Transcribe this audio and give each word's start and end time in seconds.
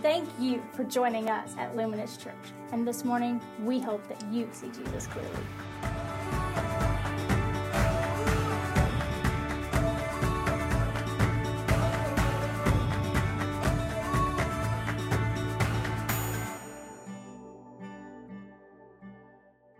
Thank 0.00 0.28
you 0.38 0.62
for 0.74 0.84
joining 0.84 1.28
us 1.28 1.56
at 1.58 1.76
Luminous 1.76 2.16
Church. 2.16 2.34
And 2.70 2.86
this 2.86 3.04
morning, 3.04 3.40
we 3.64 3.80
hope 3.80 4.06
that 4.08 4.24
you 4.32 4.48
see 4.52 4.68
Jesus 4.68 5.08
clearly. 5.08 5.28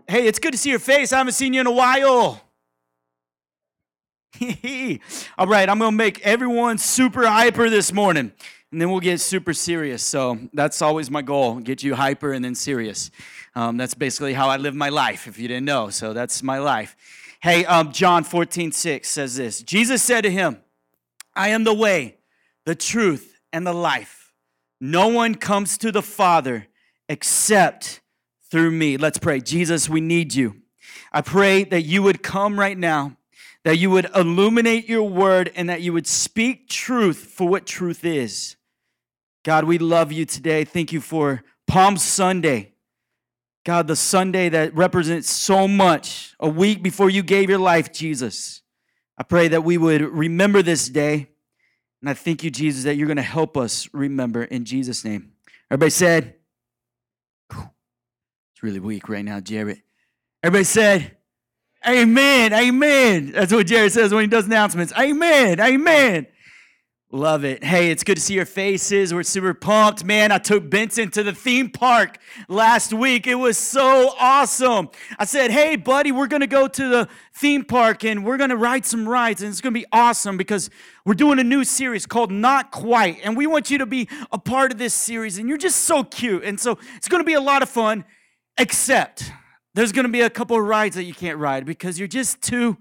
Hey, 0.09 0.27
it's 0.27 0.39
good 0.39 0.51
to 0.51 0.57
see 0.57 0.71
your 0.71 0.79
face. 0.79 1.13
I 1.13 1.19
haven't 1.19 1.33
seen 1.33 1.53
you 1.53 1.61
in 1.61 1.67
a 1.67 1.71
while. 1.71 2.41
All 5.37 5.47
right, 5.47 5.69
I'm 5.69 5.79
going 5.79 5.91
to 5.91 5.97
make 5.97 6.19
everyone 6.21 6.77
super 6.77 7.25
hyper 7.25 7.69
this 7.69 7.93
morning, 7.93 8.33
and 8.71 8.79
then 8.79 8.91
we'll 8.91 8.99
get 8.99 9.19
super 9.19 9.53
serious. 9.53 10.03
So 10.03 10.37
that's 10.53 10.81
always 10.81 11.09
my 11.09 11.21
goal 11.21 11.59
get 11.59 11.81
you 11.83 11.95
hyper 11.95 12.33
and 12.33 12.43
then 12.45 12.55
serious. 12.55 13.09
Um, 13.55 13.77
that's 13.77 13.95
basically 13.95 14.33
how 14.33 14.49
I 14.49 14.57
live 14.57 14.75
my 14.75 14.89
life, 14.89 15.27
if 15.27 15.39
you 15.39 15.47
didn't 15.47 15.65
know. 15.65 15.89
So 15.89 16.13
that's 16.13 16.43
my 16.43 16.59
life. 16.59 16.95
Hey, 17.41 17.65
um, 17.65 17.91
John 17.91 18.23
14, 18.23 18.71
6 18.71 19.09
says 19.09 19.35
this 19.37 19.63
Jesus 19.63 20.03
said 20.03 20.21
to 20.21 20.31
him, 20.31 20.57
I 21.35 21.49
am 21.49 21.63
the 21.63 21.73
way, 21.73 22.17
the 22.65 22.75
truth, 22.75 23.39
and 23.51 23.65
the 23.65 23.73
life. 23.73 24.33
No 24.79 25.07
one 25.07 25.35
comes 25.35 25.77
to 25.79 25.91
the 25.91 26.01
Father 26.01 26.67
except 27.07 28.01
through 28.51 28.71
me. 28.71 28.97
Let's 28.97 29.17
pray. 29.17 29.39
Jesus, 29.39 29.89
we 29.89 30.01
need 30.01 30.33
you. 30.33 30.61
I 31.11 31.21
pray 31.21 31.63
that 31.65 31.81
you 31.81 32.03
would 32.03 32.21
come 32.21 32.59
right 32.59 32.77
now, 32.77 33.17
that 33.63 33.77
you 33.77 33.89
would 33.89 34.09
illuminate 34.15 34.87
your 34.87 35.03
word, 35.03 35.51
and 35.55 35.69
that 35.69 35.81
you 35.81 35.91
would 35.93 36.07
speak 36.07 36.69
truth 36.69 37.17
for 37.17 37.47
what 37.47 37.65
truth 37.65 38.05
is. 38.05 38.55
God, 39.49 39.63
we 39.63 39.79
love 39.79 40.11
you 40.11 40.25
today. 40.25 40.63
Thank 40.63 40.93
you 40.93 41.01
for 41.01 41.41
Palm 41.65 41.97
Sunday. 41.97 42.73
God, 43.65 43.87
the 43.87 43.95
Sunday 43.95 44.47
that 44.47 44.75
represents 44.75 45.27
so 45.27 45.67
much, 45.67 46.35
a 46.39 46.47
week 46.47 46.83
before 46.83 47.09
you 47.09 47.23
gave 47.23 47.49
your 47.49 47.57
life, 47.57 47.91
Jesus. 47.91 48.61
I 49.17 49.23
pray 49.23 49.47
that 49.47 49.63
we 49.63 49.79
would 49.79 50.01
remember 50.01 50.61
this 50.61 50.87
day. 50.87 51.29
And 51.99 52.11
I 52.11 52.13
thank 52.13 52.43
you, 52.43 52.51
Jesus, 52.51 52.83
that 52.83 52.93
you're 52.93 53.07
going 53.07 53.17
to 53.17 53.23
help 53.23 53.57
us 53.57 53.89
remember 53.91 54.43
in 54.43 54.65
Jesus' 54.65 55.03
name. 55.03 55.31
Everybody 55.71 55.89
said, 55.89 56.35
it's 57.51 58.61
really 58.61 58.79
weak 58.79 59.09
right 59.09 59.25
now, 59.25 59.39
Jared. 59.39 59.81
Everybody 60.43 60.65
said, 60.65 61.17
Amen, 61.87 62.53
amen. 62.53 63.31
That's 63.31 63.51
what 63.51 63.65
Jared 63.65 63.93
says 63.93 64.13
when 64.13 64.21
he 64.21 64.27
does 64.27 64.45
announcements. 64.45 64.93
Amen, 64.95 65.59
amen. 65.59 66.27
Love 67.11 67.43
it. 67.43 67.63
Hey, 67.63 67.89
it's 67.89 68.03
good 68.03 68.17
to 68.17 68.21
see 68.21 68.35
your 68.35 68.45
faces. 68.45 69.15
We're 69.15 69.23
super 69.23 69.55
pumped. 69.55 70.03
Man, 70.03 70.31
I 70.31 70.37
took 70.37 70.69
Benson 70.69 71.09
to 71.11 71.23
the 71.23 71.33
theme 71.33 71.71
park 71.71 72.19
last 72.47 72.93
week. 72.93 73.25
It 73.25 73.33
was 73.33 73.57
so 73.57 74.13
awesome. 74.19 74.89
I 75.17 75.25
said, 75.25 75.49
Hey, 75.49 75.75
buddy, 75.75 76.11
we're 76.11 76.27
going 76.27 76.41
to 76.41 76.47
go 76.47 76.67
to 76.67 76.87
the 76.87 77.09
theme 77.33 77.65
park 77.65 78.03
and 78.03 78.23
we're 78.23 78.37
going 78.37 78.51
to 78.51 78.57
ride 78.57 78.85
some 78.85 79.09
rides. 79.09 79.41
And 79.41 79.49
it's 79.49 79.59
going 79.59 79.73
to 79.73 79.79
be 79.79 79.87
awesome 79.91 80.37
because 80.37 80.69
we're 81.03 81.15
doing 81.15 81.39
a 81.39 81.43
new 81.43 81.63
series 81.63 82.05
called 82.05 82.31
Not 82.31 82.69
Quite. 82.69 83.17
And 83.23 83.35
we 83.35 83.47
want 83.47 83.71
you 83.71 83.79
to 83.79 83.87
be 83.87 84.07
a 84.31 84.37
part 84.37 84.71
of 84.71 84.77
this 84.77 84.93
series. 84.93 85.39
And 85.39 85.49
you're 85.49 85.57
just 85.57 85.85
so 85.85 86.03
cute. 86.03 86.43
And 86.43 86.59
so 86.59 86.77
it's 86.95 87.07
going 87.07 87.21
to 87.21 87.25
be 87.25 87.33
a 87.33 87.41
lot 87.41 87.63
of 87.63 87.69
fun. 87.69 88.05
Except 88.59 89.31
there's 89.73 89.93
going 89.93 90.05
to 90.05 90.11
be 90.11 90.21
a 90.21 90.29
couple 90.29 90.57
of 90.57 90.63
rides 90.63 90.95
that 90.95 91.05
you 91.05 91.15
can't 91.15 91.39
ride 91.39 91.65
because 91.65 91.97
you're 91.97 92.07
just 92.07 92.43
too 92.43 92.77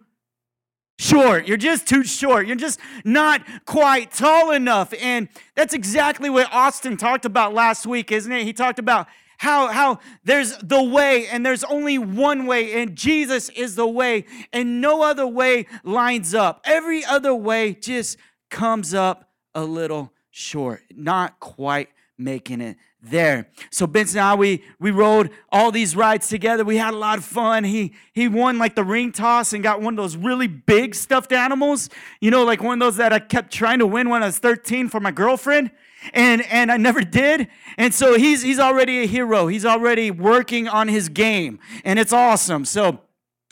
short. 0.99 1.47
You're 1.47 1.57
just 1.57 1.87
too 1.87 2.05
short. 2.05 2.47
You're 2.47 2.57
just 2.57 2.79
not 3.05 3.43
quite 3.65 4.13
tall 4.13 4.51
enough. 4.51 4.93
And 5.01 5.29
that's 5.55 5.75
exactly 5.75 6.29
what 6.29 6.53
Austin 6.53 6.97
talked 6.97 7.25
about 7.25 7.55
last 7.55 7.87
week, 7.87 8.13
isn't 8.13 8.31
it? 8.31 8.45
He 8.45 8.53
talked 8.53 8.79
about 8.79 9.07
how 9.39 9.69
how 9.69 10.01
there's 10.25 10.57
the 10.59 10.83
way 10.83 11.29
and 11.29 11.47
there's 11.47 11.63
only 11.65 11.97
one 11.97 12.47
way 12.47 12.83
and 12.83 12.97
Jesus 12.97 13.49
is 13.51 13.77
the 13.77 13.87
way 13.87 14.25
and 14.53 14.81
no 14.81 15.03
other 15.03 15.27
way 15.27 15.67
lines 15.85 16.35
up. 16.35 16.61
Every 16.65 17.05
other 17.05 17.35
way 17.35 17.75
just 17.75 18.19
comes 18.51 18.93
up 18.93 19.31
a 19.55 19.63
little 19.63 20.13
short. 20.31 20.83
Not 20.95 21.39
quite 21.39 21.89
making 22.19 22.61
it 22.61 22.77
there. 23.03 23.49
So 23.71 23.87
Benson 23.87 24.19
and 24.19 24.27
I, 24.27 24.35
we, 24.35 24.65
we 24.81 24.91
rode 24.91 25.31
all 25.51 25.71
these 25.71 25.95
rides 25.95 26.29
together. 26.29 26.65
We 26.65 26.77
had 26.77 26.95
a 26.95 26.97
lot 26.97 27.19
of 27.19 27.25
fun. 27.25 27.65
He, 27.65 27.95
he 28.13 28.29
won 28.29 28.59
like 28.59 28.75
the 28.75 28.85
ring 28.85 29.13
toss 29.13 29.53
and 29.53 29.63
got 29.63 29.81
one 29.81 29.95
of 29.95 29.97
those 29.97 30.17
really 30.17 30.49
big 30.49 30.95
stuffed 30.95 31.33
animals. 31.33 31.89
You 32.21 32.31
know, 32.31 32.45
like 32.45 32.63
one 32.63 32.81
of 32.83 32.87
those 32.87 32.97
that 32.97 33.13
I 33.13 33.21
kept 33.21 33.53
trying 33.53 33.79
to 33.79 33.87
win 33.87 34.09
when 34.09 34.23
I 34.23 34.27
was 34.27 34.39
13 34.39 34.89
for 34.89 35.01
my 35.01 35.11
girlfriend. 35.11 35.71
And, 36.13 36.43
and 36.47 36.71
I 36.71 36.77
never 36.77 37.01
did. 37.01 37.49
And 37.77 37.93
so 37.93 38.17
he's, 38.17 38.43
he's 38.43 38.61
already 38.61 39.03
a 39.03 39.07
hero. 39.07 39.49
He's 39.49 39.65
already 39.65 40.11
working 40.11 40.69
on 40.69 40.89
his 40.89 41.09
game. 41.09 41.59
And 41.85 41.99
it's 41.99 42.13
awesome. 42.13 42.65
So 42.65 43.01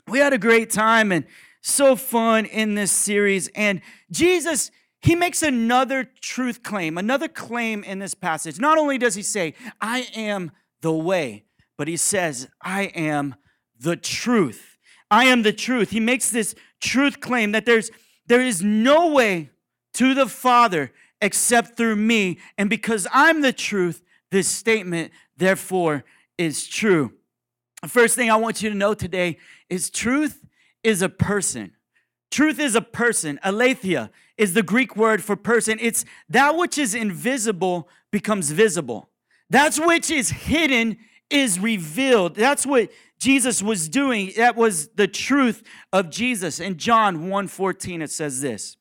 we 0.07 0.19
had 0.19 0.33
a 0.33 0.37
great 0.37 0.69
time 0.69 1.11
and 1.11 1.25
so 1.61 1.95
fun 1.95 2.45
in 2.45 2.75
this 2.75 2.91
series. 2.91 3.49
And 3.49 3.81
Jesus, 4.11 4.71
he 5.01 5.15
makes 5.15 5.43
another 5.43 6.03
truth 6.03 6.63
claim, 6.63 6.97
another 6.97 7.27
claim 7.27 7.83
in 7.83 7.99
this 7.99 8.13
passage. 8.13 8.59
Not 8.59 8.77
only 8.77 8.97
does 8.97 9.15
he 9.15 9.21
say, 9.21 9.53
I 9.79 10.07
am 10.15 10.51
the 10.81 10.93
way, 10.93 11.45
but 11.77 11.87
he 11.87 11.97
says, 11.97 12.47
I 12.61 12.83
am 12.95 13.35
the 13.79 13.95
truth. 13.95 14.77
I 15.09 15.25
am 15.25 15.43
the 15.43 15.53
truth. 15.53 15.91
He 15.91 15.99
makes 15.99 16.29
this 16.29 16.55
truth 16.79 17.19
claim 17.19 17.51
that 17.51 17.65
there's 17.65 17.91
there 18.25 18.41
is 18.41 18.61
no 18.61 19.13
way 19.13 19.51
to 19.93 20.13
the 20.13 20.27
Father 20.27 20.91
except 21.21 21.77
through 21.77 21.95
me. 21.95 22.39
And 22.57 22.69
because 22.69 23.07
I'm 23.11 23.41
the 23.41 23.53
truth, 23.53 24.03
this 24.31 24.49
statement, 24.49 25.11
therefore, 25.37 26.03
is 26.37 26.67
true. 26.67 27.13
The 27.81 27.87
first 27.87 28.15
thing 28.15 28.29
I 28.29 28.35
want 28.35 28.61
you 28.61 28.69
to 28.69 28.75
know 28.75 28.93
today 28.93 29.37
is 29.69 29.89
truth 29.89 30.45
is 30.83 31.01
a 31.01 31.09
person. 31.09 31.76
Truth 32.31 32.59
is 32.59 32.75
a 32.75 32.81
person. 32.81 33.39
Aletheia 33.43 34.11
is 34.37 34.53
the 34.53 34.63
Greek 34.63 34.95
word 34.95 35.23
for 35.23 35.35
person. 35.35 35.77
It's 35.81 36.05
that 36.29 36.55
which 36.55 36.77
is 36.77 36.93
invisible 36.93 37.89
becomes 38.11 38.51
visible. 38.51 39.09
That's 39.49 39.79
which 39.79 40.11
is 40.11 40.29
hidden 40.29 40.97
is 41.29 41.59
revealed. 41.59 42.35
That's 42.35 42.65
what 42.65 42.91
Jesus 43.19 43.61
was 43.61 43.89
doing. 43.89 44.33
That 44.37 44.55
was 44.55 44.89
the 44.89 45.07
truth 45.07 45.63
of 45.91 46.09
Jesus. 46.09 46.59
In 46.59 46.77
John 46.77 47.27
1:14 47.29 48.01
it 48.01 48.11
says 48.11 48.41
this. 48.41 48.77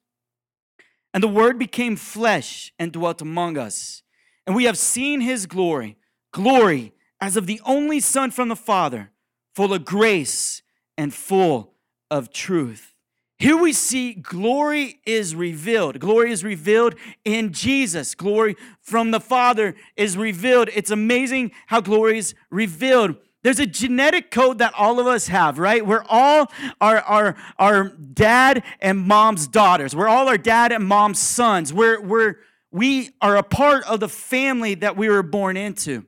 And 1.14 1.22
the 1.22 1.28
word 1.28 1.58
became 1.58 1.96
flesh 1.96 2.72
and 2.78 2.92
dwelt 2.92 3.22
among 3.22 3.56
us. 3.56 4.02
And 4.46 4.54
we 4.54 4.64
have 4.64 4.78
seen 4.78 5.20
his 5.22 5.46
glory, 5.46 5.96
glory 6.32 6.92
as 7.20 7.36
of 7.36 7.46
the 7.46 7.60
only 7.64 8.00
son 8.00 8.30
from 8.30 8.48
the 8.48 8.56
Father, 8.56 9.10
full 9.54 9.72
of 9.72 9.84
grace 9.84 10.62
and 10.98 11.14
full 11.14 11.74
of 12.10 12.32
truth. 12.32 12.95
Here 13.38 13.56
we 13.56 13.72
see 13.74 14.14
glory 14.14 15.00
is 15.04 15.34
revealed. 15.34 16.00
Glory 16.00 16.32
is 16.32 16.42
revealed 16.42 16.94
in 17.24 17.52
Jesus. 17.52 18.14
Glory 18.14 18.56
from 18.80 19.10
the 19.10 19.20
Father 19.20 19.74
is 19.94 20.16
revealed. 20.16 20.70
It's 20.74 20.90
amazing 20.90 21.52
how 21.66 21.82
glory 21.82 22.18
is 22.18 22.34
revealed. 22.50 23.16
There's 23.42 23.60
a 23.60 23.66
genetic 23.66 24.30
code 24.30 24.58
that 24.58 24.72
all 24.74 24.98
of 24.98 25.06
us 25.06 25.28
have, 25.28 25.58
right? 25.58 25.86
We're 25.86 26.04
all 26.08 26.50
our, 26.80 27.00
our, 27.00 27.36
our 27.58 27.90
dad 27.90 28.64
and 28.80 29.00
mom's 29.00 29.46
daughters. 29.46 29.94
We're 29.94 30.08
all 30.08 30.28
our 30.28 30.38
dad 30.38 30.72
and 30.72 30.84
mom's 30.84 31.18
sons. 31.18 31.72
We're, 31.72 32.00
we're, 32.00 32.36
we 32.72 33.10
are 33.20 33.36
a 33.36 33.42
part 33.42 33.84
of 33.84 34.00
the 34.00 34.08
family 34.08 34.74
that 34.76 34.96
we 34.96 35.08
were 35.08 35.22
born 35.22 35.56
into. 35.56 36.06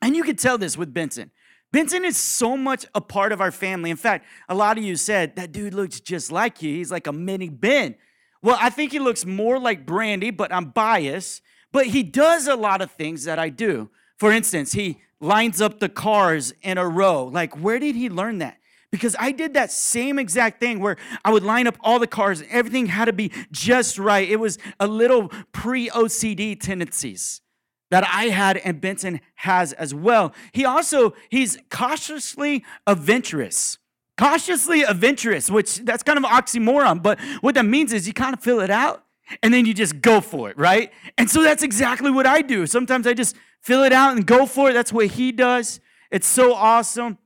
And 0.00 0.16
you 0.16 0.22
can 0.22 0.36
tell 0.36 0.58
this 0.58 0.78
with 0.78 0.94
Benson. 0.94 1.32
Benson 1.72 2.04
is 2.04 2.18
so 2.18 2.56
much 2.56 2.84
a 2.94 3.00
part 3.00 3.32
of 3.32 3.40
our 3.40 3.50
family. 3.50 3.90
In 3.90 3.96
fact, 3.96 4.26
a 4.48 4.54
lot 4.54 4.76
of 4.76 4.84
you 4.84 4.94
said, 4.94 5.36
that 5.36 5.52
dude 5.52 5.72
looks 5.72 6.00
just 6.00 6.30
like 6.30 6.62
you. 6.62 6.74
He's 6.74 6.90
like 6.90 7.06
a 7.06 7.12
mini 7.12 7.48
Ben. 7.48 7.94
Well, 8.42 8.58
I 8.60 8.70
think 8.70 8.92
he 8.92 8.98
looks 8.98 9.24
more 9.24 9.58
like 9.58 9.86
Brandy, 9.86 10.30
but 10.30 10.52
I'm 10.52 10.66
biased. 10.66 11.42
But 11.72 11.86
he 11.86 12.02
does 12.02 12.46
a 12.46 12.56
lot 12.56 12.82
of 12.82 12.90
things 12.90 13.24
that 13.24 13.38
I 13.38 13.48
do. 13.48 13.90
For 14.18 14.30
instance, 14.30 14.72
he 14.72 15.00
lines 15.20 15.60
up 15.60 15.80
the 15.80 15.88
cars 15.88 16.52
in 16.62 16.76
a 16.76 16.86
row. 16.86 17.24
Like, 17.24 17.58
where 17.58 17.78
did 17.78 17.96
he 17.96 18.10
learn 18.10 18.38
that? 18.38 18.58
Because 18.90 19.16
I 19.18 19.32
did 19.32 19.54
that 19.54 19.72
same 19.72 20.18
exact 20.18 20.60
thing 20.60 20.78
where 20.78 20.98
I 21.24 21.32
would 21.32 21.42
line 21.42 21.66
up 21.66 21.78
all 21.80 21.98
the 21.98 22.06
cars 22.06 22.42
and 22.42 22.50
everything 22.50 22.86
had 22.86 23.06
to 23.06 23.14
be 23.14 23.32
just 23.50 23.98
right. 23.98 24.28
It 24.28 24.36
was 24.36 24.58
a 24.78 24.86
little 24.86 25.28
pre 25.52 25.88
OCD 25.88 26.60
tendencies 26.60 27.41
that 27.92 28.08
I 28.10 28.30
had 28.30 28.56
and 28.56 28.80
Benson 28.80 29.20
has 29.34 29.74
as 29.74 29.94
well. 29.94 30.32
He 30.52 30.64
also, 30.64 31.12
he's 31.28 31.58
cautiously 31.68 32.64
adventurous. 32.86 33.76
Cautiously 34.16 34.80
adventurous, 34.82 35.50
which 35.50 35.76
that's 35.80 36.02
kind 36.02 36.16
of 36.16 36.24
an 36.24 36.30
oxymoron, 36.30 37.02
but 37.02 37.20
what 37.42 37.54
that 37.54 37.66
means 37.66 37.92
is 37.92 38.06
you 38.06 38.14
kind 38.14 38.32
of 38.32 38.40
fill 38.40 38.60
it 38.60 38.70
out 38.70 39.04
and 39.42 39.52
then 39.52 39.66
you 39.66 39.74
just 39.74 40.00
go 40.00 40.22
for 40.22 40.48
it, 40.48 40.56
right? 40.56 40.90
And 41.18 41.28
so 41.28 41.42
that's 41.42 41.62
exactly 41.62 42.10
what 42.10 42.26
I 42.26 42.40
do. 42.40 42.66
Sometimes 42.66 43.06
I 43.06 43.12
just 43.12 43.36
fill 43.60 43.82
it 43.82 43.92
out 43.92 44.16
and 44.16 44.26
go 44.26 44.46
for 44.46 44.70
it. 44.70 44.72
That's 44.72 44.92
what 44.92 45.08
he 45.08 45.30
does. 45.30 45.78
It's 46.10 46.26
so 46.26 46.54
awesome. 46.54 47.18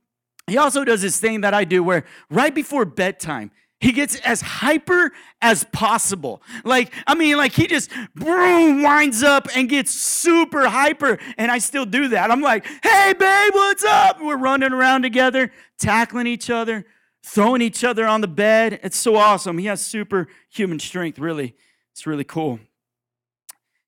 He 0.47 0.57
also 0.57 0.83
does 0.83 1.01
this 1.01 1.17
thing 1.17 1.41
that 1.41 1.53
I 1.53 1.63
do 1.63 1.81
where 1.81 2.03
right 2.29 2.53
before 2.53 2.83
bedtime, 2.83 3.51
he 3.79 3.91
gets 3.91 4.15
as 4.21 4.41
hyper 4.41 5.11
as 5.41 5.63
possible. 5.65 6.41
Like, 6.63 6.91
I 7.05 7.13
mean, 7.13 7.37
like 7.37 7.51
he 7.51 7.67
just 7.67 7.91
boom, 8.15 8.81
winds 8.81 9.21
up 9.21 9.47
and 9.55 9.69
gets 9.69 9.91
super 9.91 10.67
hyper. 10.67 11.19
And 11.37 11.51
I 11.51 11.59
still 11.59 11.85
do 11.85 12.07
that. 12.09 12.31
I'm 12.31 12.41
like, 12.41 12.65
hey, 12.81 13.13
babe, 13.17 13.53
what's 13.53 13.83
up? 13.83 14.19
We're 14.21 14.37
running 14.37 14.73
around 14.73 15.03
together, 15.03 15.51
tackling 15.77 16.25
each 16.25 16.49
other, 16.49 16.85
throwing 17.23 17.61
each 17.61 17.83
other 17.83 18.07
on 18.07 18.21
the 18.21 18.27
bed. 18.27 18.79
It's 18.81 18.97
so 18.97 19.15
awesome. 19.15 19.59
He 19.59 19.67
has 19.67 19.81
superhuman 19.81 20.79
strength, 20.79 21.19
really. 21.19 21.55
It's 21.91 22.07
really 22.07 22.23
cool. 22.23 22.59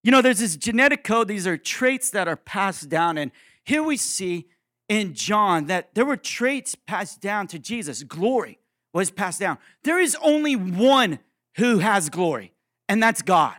You 0.04 0.12
know, 0.12 0.22
there's 0.22 0.40
this 0.40 0.56
genetic 0.56 1.04
code, 1.04 1.28
these 1.28 1.48
are 1.48 1.58
traits 1.58 2.12
that 2.12 2.28
are 2.28 2.38
passed 2.38 2.90
down. 2.90 3.18
And 3.18 3.32
here 3.64 3.84
we 3.84 3.98
see 3.98 4.48
in 4.88 5.14
John 5.14 5.66
that 5.66 5.96
there 5.96 6.06
were 6.06 6.16
traits 6.16 6.76
passed 6.76 7.22
down 7.22 7.48
to 7.48 7.60
Jesus 7.60 8.04
glory 8.04 8.60
was 8.94 9.12
passed 9.12 9.40
down. 9.40 9.58
There 9.84 10.00
is 10.00 10.18
only 10.22 10.56
one 10.56 11.20
who 11.58 11.80
has 11.80 12.10
glory, 12.10 12.54
and 12.88 13.02
that's 13.02 13.22
God. 13.22 13.56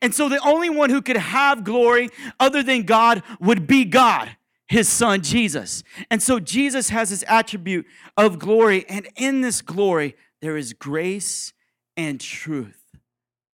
And 0.00 0.14
so 0.14 0.28
the 0.28 0.40
only 0.46 0.70
one 0.70 0.90
who 0.90 1.02
could 1.02 1.16
have 1.16 1.64
glory 1.64 2.10
other 2.38 2.62
than 2.62 2.84
God 2.84 3.22
would 3.40 3.66
be 3.66 3.84
God, 3.84 4.36
his 4.68 4.88
son 4.88 5.22
Jesus. 5.22 5.82
And 6.10 6.22
so 6.22 6.38
Jesus 6.38 6.90
has 6.90 7.10
this 7.10 7.24
attribute 7.26 7.86
of 8.16 8.38
glory, 8.38 8.84
and 8.88 9.08
in 9.16 9.40
this 9.40 9.62
glory, 9.62 10.16
there 10.40 10.56
is 10.56 10.72
grace 10.72 11.52
and 11.96 12.20
truth. 12.20 12.76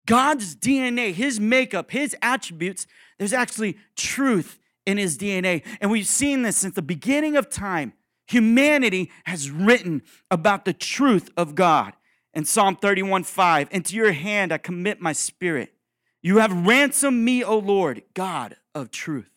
God's 0.06 0.54
DNA, 0.54 1.12
his 1.14 1.40
makeup, 1.40 1.90
his 1.90 2.14
attributes, 2.20 2.86
there's 3.18 3.32
actually 3.32 3.78
truth 3.96 4.58
in 4.86 4.98
his 4.98 5.16
DNA. 5.16 5.64
And 5.80 5.90
we've 5.90 6.06
seen 6.06 6.42
this 6.42 6.56
since 6.56 6.74
the 6.74 6.82
beginning 6.82 7.36
of 7.36 7.48
time 7.48 7.94
Humanity 8.26 9.10
has 9.26 9.50
written 9.50 10.02
about 10.30 10.64
the 10.64 10.72
truth 10.72 11.30
of 11.36 11.54
God. 11.54 11.92
In 12.32 12.44
Psalm 12.44 12.76
31 12.76 13.24
5, 13.24 13.68
into 13.70 13.94
your 13.94 14.12
hand 14.12 14.52
I 14.52 14.58
commit 14.58 15.00
my 15.00 15.12
spirit. 15.12 15.74
You 16.22 16.38
have 16.38 16.66
ransomed 16.66 17.22
me, 17.22 17.44
O 17.44 17.58
Lord, 17.58 18.02
God 18.14 18.56
of 18.74 18.90
truth. 18.90 19.30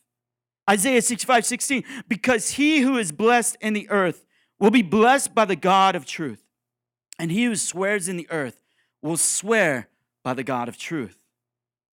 Isaiah 0.69 1.01
65 1.01 1.45
16, 1.45 1.83
because 2.07 2.51
he 2.51 2.79
who 2.79 2.97
is 2.97 3.11
blessed 3.11 3.57
in 3.61 3.73
the 3.73 3.89
earth 3.89 4.25
will 4.59 4.71
be 4.71 4.81
blessed 4.81 5.35
by 5.35 5.45
the 5.45 5.55
God 5.55 5.95
of 5.95 6.05
truth, 6.05 6.43
and 7.19 7.31
he 7.31 7.45
who 7.45 7.55
swears 7.55 8.07
in 8.07 8.17
the 8.17 8.27
earth 8.31 8.59
will 9.01 9.17
swear 9.17 9.89
by 10.23 10.33
the 10.33 10.43
God 10.43 10.67
of 10.67 10.77
truth. 10.77 11.17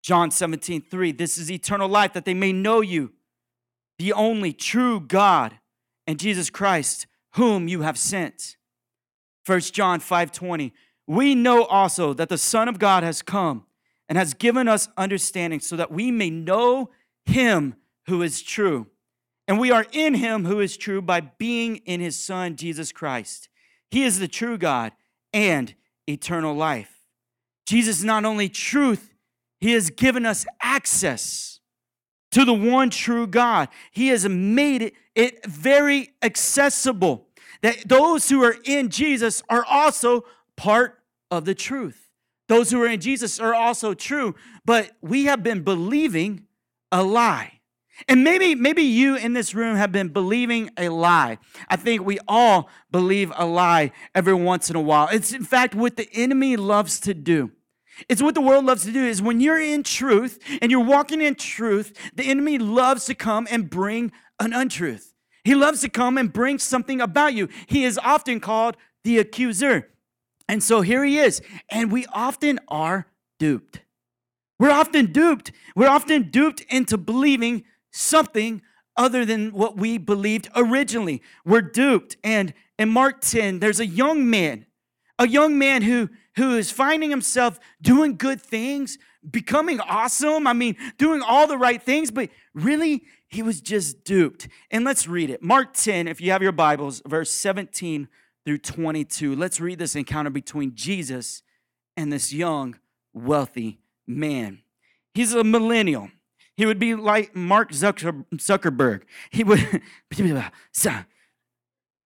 John 0.02 0.30
17 0.30 0.82
3, 0.82 1.12
this 1.12 1.38
is 1.38 1.50
eternal 1.50 1.88
life, 1.88 2.12
that 2.14 2.24
they 2.24 2.34
may 2.34 2.52
know 2.52 2.80
you, 2.80 3.12
the 3.98 4.12
only 4.12 4.52
true 4.52 5.00
God 5.00 5.58
and 6.06 6.18
Jesus 6.18 6.50
Christ, 6.50 7.06
whom 7.34 7.68
you 7.68 7.82
have 7.82 7.98
sent. 7.98 8.56
1 9.46 9.72
John 9.72 10.00
5:20 10.00 10.72
We 11.06 11.34
know 11.34 11.64
also 11.64 12.14
that 12.14 12.28
the 12.28 12.38
Son 12.38 12.68
of 12.68 12.78
God 12.78 13.02
has 13.02 13.22
come 13.22 13.66
and 14.08 14.16
has 14.16 14.34
given 14.34 14.68
us 14.68 14.88
understanding 14.96 15.60
so 15.60 15.76
that 15.76 15.90
we 15.90 16.10
may 16.10 16.30
know 16.30 16.90
him 17.24 17.76
who 18.06 18.22
is 18.22 18.42
true. 18.42 18.86
And 19.46 19.58
we 19.58 19.70
are 19.70 19.86
in 19.92 20.14
him 20.14 20.46
who 20.46 20.60
is 20.60 20.76
true 20.76 21.02
by 21.02 21.20
being 21.20 21.76
in 21.76 22.00
his 22.00 22.18
Son, 22.18 22.56
Jesus 22.56 22.92
Christ. 22.92 23.48
He 23.90 24.04
is 24.04 24.18
the 24.18 24.28
true 24.28 24.56
God 24.56 24.92
and 25.32 25.74
eternal 26.08 26.54
life. 26.54 27.04
Jesus 27.66 27.98
is 27.98 28.04
not 28.04 28.24
only 28.24 28.48
truth, 28.48 29.14
he 29.60 29.72
has 29.72 29.90
given 29.90 30.26
us 30.26 30.46
access 30.62 31.53
to 32.34 32.44
the 32.44 32.52
one 32.52 32.90
true 32.90 33.28
God. 33.28 33.68
He 33.92 34.08
has 34.08 34.28
made 34.28 34.92
it, 35.14 35.46
very 35.46 36.10
accessible 36.20 37.28
that 37.62 37.88
those 37.88 38.28
who 38.28 38.42
are 38.42 38.56
in 38.64 38.88
Jesus 38.88 39.40
are 39.48 39.64
also 39.64 40.24
part 40.56 41.00
of 41.30 41.44
the 41.44 41.54
truth. 41.54 42.10
Those 42.48 42.72
who 42.72 42.82
are 42.82 42.88
in 42.88 43.00
Jesus 43.00 43.38
are 43.38 43.54
also 43.54 43.94
true, 43.94 44.34
but 44.64 44.90
we 45.00 45.26
have 45.26 45.44
been 45.44 45.62
believing 45.62 46.46
a 46.90 47.04
lie. 47.04 47.60
And 48.08 48.24
maybe 48.24 48.56
maybe 48.56 48.82
you 48.82 49.14
in 49.14 49.34
this 49.34 49.54
room 49.54 49.76
have 49.76 49.92
been 49.92 50.08
believing 50.08 50.70
a 50.76 50.88
lie. 50.88 51.38
I 51.68 51.76
think 51.76 52.04
we 52.04 52.18
all 52.26 52.68
believe 52.90 53.32
a 53.36 53.46
lie 53.46 53.92
every 54.12 54.34
once 54.34 54.68
in 54.68 54.74
a 54.74 54.80
while. 54.80 55.08
It's 55.12 55.32
in 55.32 55.44
fact 55.44 55.76
what 55.76 55.96
the 55.96 56.08
enemy 56.12 56.56
loves 56.56 56.98
to 57.00 57.14
do. 57.14 57.52
It's 58.08 58.22
what 58.22 58.34
the 58.34 58.40
world 58.40 58.64
loves 58.64 58.84
to 58.84 58.92
do 58.92 59.04
is 59.04 59.22
when 59.22 59.40
you're 59.40 59.60
in 59.60 59.82
truth 59.82 60.38
and 60.60 60.70
you're 60.70 60.84
walking 60.84 61.20
in 61.20 61.34
truth, 61.34 61.96
the 62.14 62.24
enemy 62.24 62.58
loves 62.58 63.04
to 63.06 63.14
come 63.14 63.46
and 63.50 63.70
bring 63.70 64.12
an 64.40 64.52
untruth. 64.52 65.14
He 65.44 65.54
loves 65.54 65.80
to 65.82 65.88
come 65.88 66.18
and 66.18 66.32
bring 66.32 66.58
something 66.58 67.00
about 67.00 67.34
you. 67.34 67.48
He 67.66 67.84
is 67.84 67.98
often 67.98 68.40
called 68.40 68.76
the 69.04 69.18
accuser. 69.18 69.90
And 70.48 70.62
so 70.62 70.80
here 70.80 71.04
he 71.04 71.18
is. 71.18 71.42
And 71.68 71.92
we 71.92 72.06
often 72.06 72.60
are 72.68 73.06
duped. 73.38 73.80
We're 74.58 74.70
often 74.70 75.12
duped. 75.12 75.52
We're 75.76 75.88
often 75.88 76.30
duped 76.30 76.62
into 76.62 76.96
believing 76.96 77.64
something 77.92 78.62
other 78.96 79.24
than 79.24 79.52
what 79.52 79.76
we 79.76 79.98
believed 79.98 80.48
originally. 80.54 81.22
We're 81.44 81.62
duped. 81.62 82.16
And 82.24 82.54
in 82.78 82.88
Mark 82.88 83.20
10, 83.20 83.58
there's 83.58 83.80
a 83.80 83.86
young 83.86 84.28
man, 84.30 84.66
a 85.18 85.28
young 85.28 85.58
man 85.58 85.82
who 85.82 86.08
who 86.36 86.56
is 86.56 86.70
finding 86.70 87.10
himself 87.10 87.58
doing 87.80 88.16
good 88.16 88.40
things, 88.40 88.98
becoming 89.28 89.80
awesome. 89.80 90.46
I 90.46 90.52
mean, 90.52 90.76
doing 90.98 91.22
all 91.22 91.46
the 91.46 91.58
right 91.58 91.82
things, 91.82 92.10
but 92.10 92.30
really, 92.54 93.04
he 93.28 93.42
was 93.42 93.60
just 93.60 94.04
duped. 94.04 94.48
And 94.70 94.84
let's 94.84 95.06
read 95.08 95.30
it. 95.30 95.42
Mark 95.42 95.74
10, 95.74 96.08
if 96.08 96.20
you 96.20 96.30
have 96.30 96.42
your 96.42 96.52
Bibles, 96.52 97.02
verse 97.06 97.32
17 97.32 98.08
through 98.44 98.58
22. 98.58 99.34
Let's 99.34 99.60
read 99.60 99.78
this 99.78 99.96
encounter 99.96 100.30
between 100.30 100.74
Jesus 100.74 101.42
and 101.96 102.12
this 102.12 102.32
young, 102.32 102.78
wealthy 103.12 103.80
man. 104.06 104.62
He's 105.14 105.34
a 105.34 105.44
millennial. 105.44 106.10
He 106.56 106.66
would 106.66 106.78
be 106.78 106.94
like 106.94 107.34
Mark 107.34 107.72
Zuckerberg. 107.72 109.02
He 109.30 109.42
would, 109.42 109.60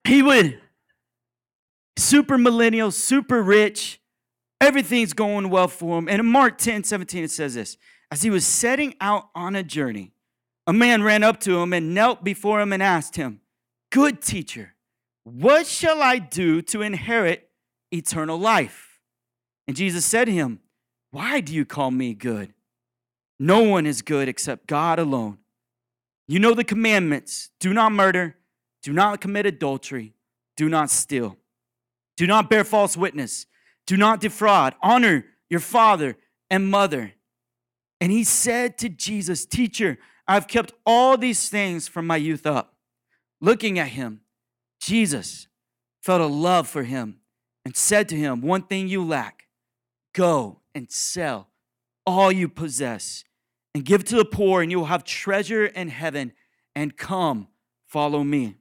he 0.04 0.22
would, 0.22 0.60
super 1.98 2.38
millennial, 2.38 2.90
super 2.90 3.42
rich, 3.42 4.00
Everything's 4.60 5.12
going 5.12 5.50
well 5.50 5.68
for 5.68 5.98
him. 5.98 6.08
And 6.08 6.20
in 6.20 6.26
Mark 6.26 6.58
10 6.58 6.84
17, 6.84 7.24
it 7.24 7.30
says 7.30 7.54
this 7.54 7.76
As 8.10 8.22
he 8.22 8.30
was 8.30 8.46
setting 8.46 8.94
out 9.00 9.28
on 9.34 9.54
a 9.54 9.62
journey, 9.62 10.12
a 10.66 10.72
man 10.72 11.02
ran 11.02 11.22
up 11.22 11.40
to 11.40 11.58
him 11.58 11.72
and 11.72 11.94
knelt 11.94 12.24
before 12.24 12.60
him 12.60 12.72
and 12.72 12.82
asked 12.82 13.16
him, 13.16 13.40
Good 13.90 14.20
teacher, 14.20 14.74
what 15.24 15.66
shall 15.66 16.02
I 16.02 16.18
do 16.18 16.60
to 16.62 16.82
inherit 16.82 17.48
eternal 17.92 18.38
life? 18.38 19.00
And 19.66 19.76
Jesus 19.76 20.04
said 20.04 20.24
to 20.24 20.32
him, 20.32 20.60
Why 21.10 21.40
do 21.40 21.54
you 21.54 21.64
call 21.64 21.90
me 21.90 22.14
good? 22.14 22.52
No 23.38 23.62
one 23.62 23.86
is 23.86 24.02
good 24.02 24.28
except 24.28 24.66
God 24.66 24.98
alone. 24.98 25.38
You 26.26 26.38
know 26.38 26.52
the 26.52 26.64
commandments 26.64 27.50
do 27.60 27.72
not 27.72 27.92
murder, 27.92 28.36
do 28.82 28.92
not 28.92 29.20
commit 29.20 29.46
adultery, 29.46 30.14
do 30.56 30.68
not 30.68 30.90
steal, 30.90 31.36
do 32.16 32.26
not 32.26 32.50
bear 32.50 32.64
false 32.64 32.96
witness 32.96 33.46
do 33.88 33.96
not 33.96 34.20
defraud. 34.20 34.74
Honor 34.82 35.24
your 35.48 35.60
father 35.60 36.18
and 36.50 36.70
mother. 36.70 37.14
And 38.02 38.12
he 38.12 38.22
said 38.22 38.76
to 38.78 38.90
Jesus, 38.90 39.46
Teacher, 39.46 39.96
I've 40.28 40.46
kept 40.46 40.74
all 40.84 41.16
these 41.16 41.48
things 41.48 41.88
from 41.88 42.06
my 42.06 42.18
youth 42.18 42.46
up. 42.46 42.74
Looking 43.40 43.78
at 43.78 43.88
him, 43.88 44.20
Jesus 44.78 45.48
felt 46.02 46.20
a 46.20 46.26
love 46.26 46.68
for 46.68 46.82
him 46.82 47.20
and 47.64 47.74
said 47.74 48.10
to 48.10 48.16
him, 48.16 48.42
One 48.42 48.60
thing 48.60 48.88
you 48.88 49.02
lack 49.02 49.44
go 50.12 50.60
and 50.74 50.92
sell 50.92 51.48
all 52.06 52.30
you 52.30 52.46
possess 52.46 53.24
and 53.74 53.86
give 53.86 54.04
to 54.04 54.16
the 54.16 54.24
poor, 54.26 54.60
and 54.60 54.70
you 54.70 54.80
will 54.80 54.86
have 54.86 55.02
treasure 55.02 55.64
in 55.64 55.88
heaven. 55.88 56.32
And 56.76 56.94
come, 56.94 57.48
follow 57.86 58.22
me. 58.22 58.56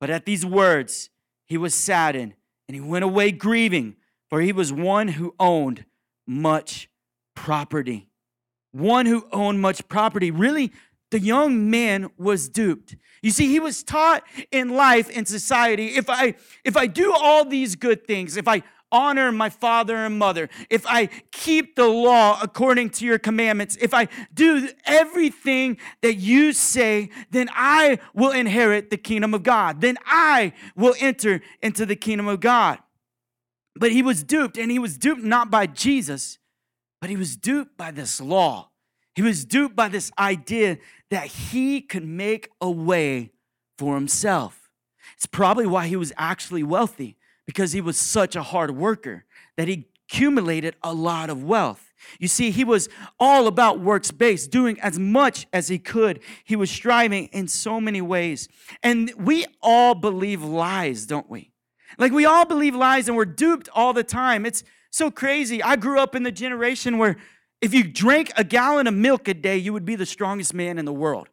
But 0.00 0.10
at 0.10 0.26
these 0.26 0.44
words, 0.44 1.08
he 1.46 1.56
was 1.56 1.74
saddened 1.74 2.34
and 2.68 2.74
he 2.74 2.80
went 2.82 3.04
away 3.04 3.32
grieving 3.32 3.96
for 4.30 4.40
he 4.40 4.52
was 4.52 4.72
one 4.72 5.08
who 5.08 5.34
owned 5.38 5.84
much 6.26 6.88
property. 7.34 8.08
One 8.72 9.04
who 9.06 9.26
owned 9.32 9.60
much 9.60 9.86
property. 9.88 10.30
Really, 10.30 10.72
the 11.10 11.18
young 11.18 11.68
man 11.68 12.10
was 12.16 12.48
duped. 12.48 12.96
You 13.20 13.32
see, 13.32 13.48
he 13.48 13.58
was 13.58 13.82
taught 13.82 14.22
in 14.52 14.70
life 14.70 15.10
in 15.10 15.26
society 15.26 15.88
if 15.96 16.08
I 16.08 16.34
if 16.64 16.76
I 16.76 16.86
do 16.86 17.12
all 17.12 17.44
these 17.44 17.74
good 17.74 18.06
things, 18.06 18.36
if 18.36 18.46
I 18.46 18.62
honor 18.92 19.30
my 19.32 19.50
father 19.50 19.96
and 19.96 20.18
mother, 20.18 20.48
if 20.68 20.84
I 20.86 21.06
keep 21.32 21.76
the 21.76 21.86
law 21.86 22.38
according 22.42 22.90
to 22.90 23.04
your 23.04 23.18
commandments, 23.18 23.76
if 23.80 23.94
I 23.94 24.08
do 24.34 24.68
everything 24.84 25.78
that 26.02 26.14
you 26.14 26.52
say, 26.52 27.10
then 27.30 27.48
I 27.52 27.98
will 28.14 28.32
inherit 28.32 28.90
the 28.90 28.96
kingdom 28.96 29.34
of 29.34 29.42
God. 29.42 29.80
Then 29.80 29.96
I 30.06 30.52
will 30.76 30.94
enter 30.98 31.40
into 31.62 31.86
the 31.86 31.96
kingdom 31.96 32.28
of 32.28 32.40
God. 32.40 32.78
But 33.80 33.90
he 33.90 34.02
was 34.02 34.22
duped, 34.22 34.58
and 34.58 34.70
he 34.70 34.78
was 34.78 34.96
duped 34.96 35.22
not 35.22 35.50
by 35.50 35.66
Jesus, 35.66 36.38
but 37.00 37.10
he 37.10 37.16
was 37.16 37.36
duped 37.36 37.76
by 37.76 37.90
this 37.90 38.20
law. 38.20 38.70
He 39.16 39.22
was 39.22 39.44
duped 39.44 39.74
by 39.74 39.88
this 39.88 40.12
idea 40.18 40.78
that 41.10 41.26
he 41.26 41.80
could 41.80 42.06
make 42.06 42.50
a 42.60 42.70
way 42.70 43.32
for 43.78 43.94
himself. 43.94 44.70
It's 45.16 45.26
probably 45.26 45.66
why 45.66 45.88
he 45.88 45.96
was 45.96 46.12
actually 46.16 46.62
wealthy, 46.62 47.16
because 47.46 47.72
he 47.72 47.80
was 47.80 47.96
such 47.96 48.36
a 48.36 48.42
hard 48.42 48.76
worker. 48.76 49.24
that 49.60 49.68
he 49.68 49.86
accumulated 50.08 50.74
a 50.82 50.94
lot 50.94 51.28
of 51.28 51.44
wealth. 51.44 51.92
You 52.18 52.28
see, 52.28 52.50
he 52.50 52.64
was 52.64 52.88
all 53.18 53.46
about 53.46 53.78
works 53.78 54.10
based, 54.10 54.50
doing 54.50 54.80
as 54.80 54.98
much 54.98 55.46
as 55.52 55.68
he 55.68 55.78
could. 55.78 56.20
He 56.44 56.56
was 56.56 56.70
striving 56.70 57.26
in 57.26 57.46
so 57.46 57.78
many 57.78 58.00
ways. 58.00 58.48
And 58.82 59.12
we 59.18 59.44
all 59.60 59.94
believe 59.94 60.42
lies, 60.42 61.04
don't 61.04 61.28
we? 61.28 61.52
Like 61.98 62.12
we 62.12 62.24
all 62.24 62.44
believe 62.44 62.74
lies 62.74 63.08
and 63.08 63.16
we're 63.16 63.24
duped 63.24 63.68
all 63.74 63.92
the 63.92 64.04
time. 64.04 64.46
It's 64.46 64.64
so 64.90 65.10
crazy. 65.10 65.62
I 65.62 65.76
grew 65.76 65.98
up 65.98 66.14
in 66.14 66.22
the 66.22 66.32
generation 66.32 66.98
where 66.98 67.16
if 67.60 67.74
you 67.74 67.84
drank 67.84 68.32
a 68.36 68.44
gallon 68.44 68.86
of 68.86 68.94
milk 68.94 69.28
a 69.28 69.34
day, 69.34 69.56
you 69.56 69.72
would 69.72 69.84
be 69.84 69.96
the 69.96 70.06
strongest 70.06 70.54
man 70.54 70.78
in 70.78 70.84
the 70.84 70.92
world. 70.92 71.28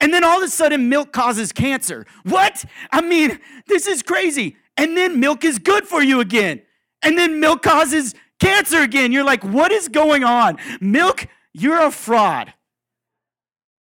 And 0.00 0.12
then 0.12 0.24
all 0.24 0.38
of 0.38 0.42
a 0.42 0.48
sudden, 0.48 0.88
milk 0.88 1.12
causes 1.12 1.52
cancer. 1.52 2.04
What? 2.24 2.64
I 2.90 3.00
mean, 3.00 3.38
this 3.68 3.86
is 3.86 4.02
crazy. 4.02 4.56
And 4.76 4.96
then 4.96 5.20
milk 5.20 5.44
is 5.44 5.60
good 5.60 5.86
for 5.86 6.02
you 6.02 6.20
again. 6.20 6.62
And 7.02 7.16
then 7.16 7.38
milk 7.38 7.62
causes 7.62 8.14
cancer 8.40 8.78
again. 8.78 9.12
You're 9.12 9.24
like, 9.24 9.44
what 9.44 9.70
is 9.70 9.88
going 9.88 10.24
on? 10.24 10.58
Milk, 10.80 11.26
you're 11.52 11.80
a 11.80 11.90
fraud. 11.92 12.52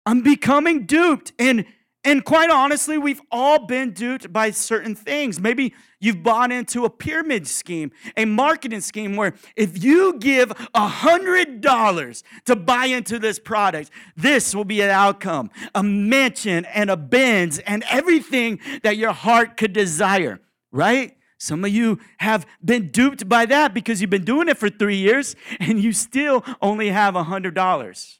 I'm 0.06 0.22
becoming 0.22 0.86
duped. 0.86 1.32
And 1.38 1.66
and 2.04 2.24
quite 2.24 2.48
honestly, 2.48 2.96
we've 2.96 3.20
all 3.30 3.66
been 3.66 3.90
duped 3.90 4.32
by 4.32 4.52
certain 4.52 4.94
things. 4.94 5.38
Maybe 5.38 5.74
you've 6.00 6.22
bought 6.22 6.52
into 6.52 6.84
a 6.84 6.90
pyramid 6.90 7.46
scheme, 7.46 7.90
a 8.16 8.24
marketing 8.24 8.80
scheme 8.80 9.16
where 9.16 9.34
if 9.56 9.82
you 9.82 10.18
give 10.18 10.50
a 10.50 10.88
$100 10.88 12.22
to 12.44 12.56
buy 12.56 12.86
into 12.86 13.18
this 13.18 13.38
product, 13.38 13.90
this 14.16 14.54
will 14.54 14.64
be 14.64 14.80
an 14.80 14.90
outcome 14.90 15.50
a 15.74 15.82
mansion 15.82 16.64
and 16.66 16.90
a 16.90 16.96
Benz 16.96 17.58
and 17.60 17.84
everything 17.90 18.60
that 18.82 18.96
your 18.96 19.12
heart 19.12 19.56
could 19.56 19.72
desire, 19.72 20.40
right? 20.72 21.16
Some 21.38 21.64
of 21.64 21.70
you 21.70 22.00
have 22.18 22.46
been 22.64 22.88
duped 22.88 23.28
by 23.28 23.46
that 23.46 23.72
because 23.72 24.00
you've 24.00 24.10
been 24.10 24.24
doing 24.24 24.48
it 24.48 24.58
for 24.58 24.68
three 24.68 24.96
years 24.96 25.36
and 25.60 25.80
you 25.82 25.92
still 25.92 26.44
only 26.60 26.90
have 26.90 27.14
a 27.14 27.24
$100. 27.24 28.18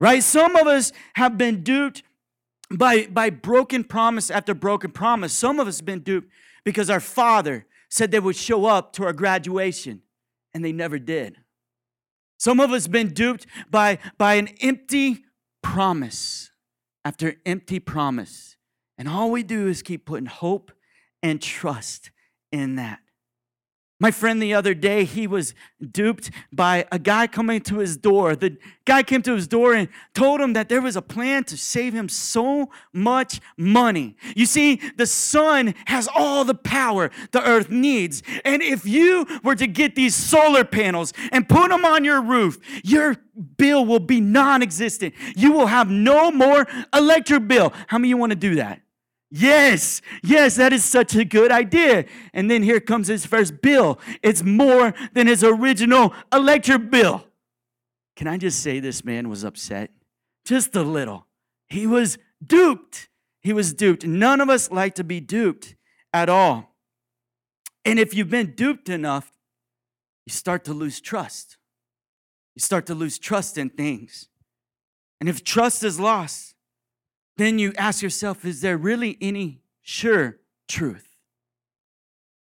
Right? 0.00 0.22
Some 0.22 0.54
of 0.54 0.66
us 0.66 0.92
have 1.14 1.36
been 1.36 1.62
duped 1.62 2.02
by, 2.70 3.06
by 3.06 3.30
broken 3.30 3.84
promise 3.84 4.30
after 4.30 4.54
broken 4.54 4.92
promise. 4.92 5.32
Some 5.32 5.58
of 5.58 5.66
us 5.66 5.78
have 5.78 5.86
been 5.86 6.00
duped 6.00 6.30
because 6.64 6.90
our 6.90 7.00
father 7.00 7.66
said 7.88 8.10
they 8.10 8.20
would 8.20 8.36
show 8.36 8.66
up 8.66 8.92
to 8.94 9.04
our 9.04 9.12
graduation 9.12 10.02
and 10.52 10.64
they 10.64 10.72
never 10.72 10.98
did. 10.98 11.38
Some 12.38 12.60
of 12.60 12.72
us 12.72 12.86
been 12.86 13.08
duped 13.08 13.46
by, 13.70 13.98
by 14.18 14.34
an 14.34 14.48
empty 14.60 15.24
promise 15.62 16.50
after 17.04 17.36
empty 17.46 17.78
promise. 17.78 18.56
And 18.98 19.08
all 19.08 19.30
we 19.30 19.42
do 19.42 19.68
is 19.68 19.82
keep 19.82 20.06
putting 20.06 20.26
hope 20.26 20.72
and 21.22 21.40
trust 21.40 22.10
in 22.52 22.76
that. 22.76 23.00
My 24.04 24.10
friend 24.10 24.42
the 24.42 24.52
other 24.52 24.74
day, 24.74 25.04
he 25.04 25.26
was 25.26 25.54
duped 25.80 26.30
by 26.52 26.84
a 26.92 26.98
guy 26.98 27.26
coming 27.26 27.62
to 27.62 27.78
his 27.78 27.96
door. 27.96 28.36
The 28.36 28.58
guy 28.84 29.02
came 29.02 29.22
to 29.22 29.34
his 29.34 29.48
door 29.48 29.72
and 29.72 29.88
told 30.12 30.42
him 30.42 30.52
that 30.52 30.68
there 30.68 30.82
was 30.82 30.94
a 30.94 31.00
plan 31.00 31.44
to 31.44 31.56
save 31.56 31.94
him 31.94 32.10
so 32.10 32.68
much 32.92 33.40
money. 33.56 34.18
You 34.36 34.44
see, 34.44 34.78
the 34.98 35.06
sun 35.06 35.74
has 35.86 36.06
all 36.14 36.44
the 36.44 36.54
power 36.54 37.10
the 37.32 37.42
earth 37.48 37.70
needs. 37.70 38.22
And 38.44 38.60
if 38.60 38.84
you 38.84 39.26
were 39.42 39.56
to 39.56 39.66
get 39.66 39.94
these 39.94 40.14
solar 40.14 40.64
panels 40.64 41.14
and 41.32 41.48
put 41.48 41.70
them 41.70 41.86
on 41.86 42.04
your 42.04 42.20
roof, 42.20 42.58
your 42.84 43.16
bill 43.56 43.86
will 43.86 44.00
be 44.00 44.20
non 44.20 44.62
existent. 44.62 45.14
You 45.34 45.52
will 45.52 45.68
have 45.68 45.88
no 45.88 46.30
more 46.30 46.66
electric 46.92 47.48
bill. 47.48 47.72
How 47.86 47.96
many 47.96 48.08
of 48.08 48.10
you 48.10 48.16
want 48.18 48.32
to 48.32 48.36
do 48.36 48.56
that? 48.56 48.82
Yes, 49.36 50.00
yes, 50.22 50.54
that 50.54 50.72
is 50.72 50.84
such 50.84 51.16
a 51.16 51.24
good 51.24 51.50
idea. 51.50 52.04
And 52.32 52.48
then 52.48 52.62
here 52.62 52.78
comes 52.78 53.08
his 53.08 53.26
first 53.26 53.60
bill. 53.60 53.98
It's 54.22 54.44
more 54.44 54.94
than 55.12 55.26
his 55.26 55.42
original 55.42 56.14
electric 56.32 56.88
bill. 56.88 57.26
Can 58.14 58.28
I 58.28 58.38
just 58.38 58.60
say 58.62 58.78
this 58.78 59.04
man 59.04 59.28
was 59.28 59.42
upset? 59.42 59.90
Just 60.44 60.76
a 60.76 60.82
little. 60.82 61.26
He 61.68 61.84
was 61.84 62.16
duped. 62.46 63.08
He 63.40 63.52
was 63.52 63.74
duped. 63.74 64.06
None 64.06 64.40
of 64.40 64.48
us 64.48 64.70
like 64.70 64.94
to 64.94 65.02
be 65.02 65.18
duped 65.18 65.74
at 66.12 66.28
all. 66.28 66.76
And 67.84 67.98
if 67.98 68.14
you've 68.14 68.30
been 68.30 68.54
duped 68.54 68.88
enough, 68.88 69.32
you 70.26 70.32
start 70.32 70.64
to 70.66 70.72
lose 70.72 71.00
trust. 71.00 71.58
You 72.54 72.60
start 72.60 72.86
to 72.86 72.94
lose 72.94 73.18
trust 73.18 73.58
in 73.58 73.68
things. 73.68 74.28
And 75.18 75.28
if 75.28 75.42
trust 75.42 75.82
is 75.82 75.98
lost, 75.98 76.53
then 77.36 77.58
you 77.58 77.72
ask 77.76 78.02
yourself, 78.02 78.44
is 78.44 78.60
there 78.60 78.76
really 78.76 79.18
any 79.20 79.60
sure 79.82 80.38
truth? 80.68 81.08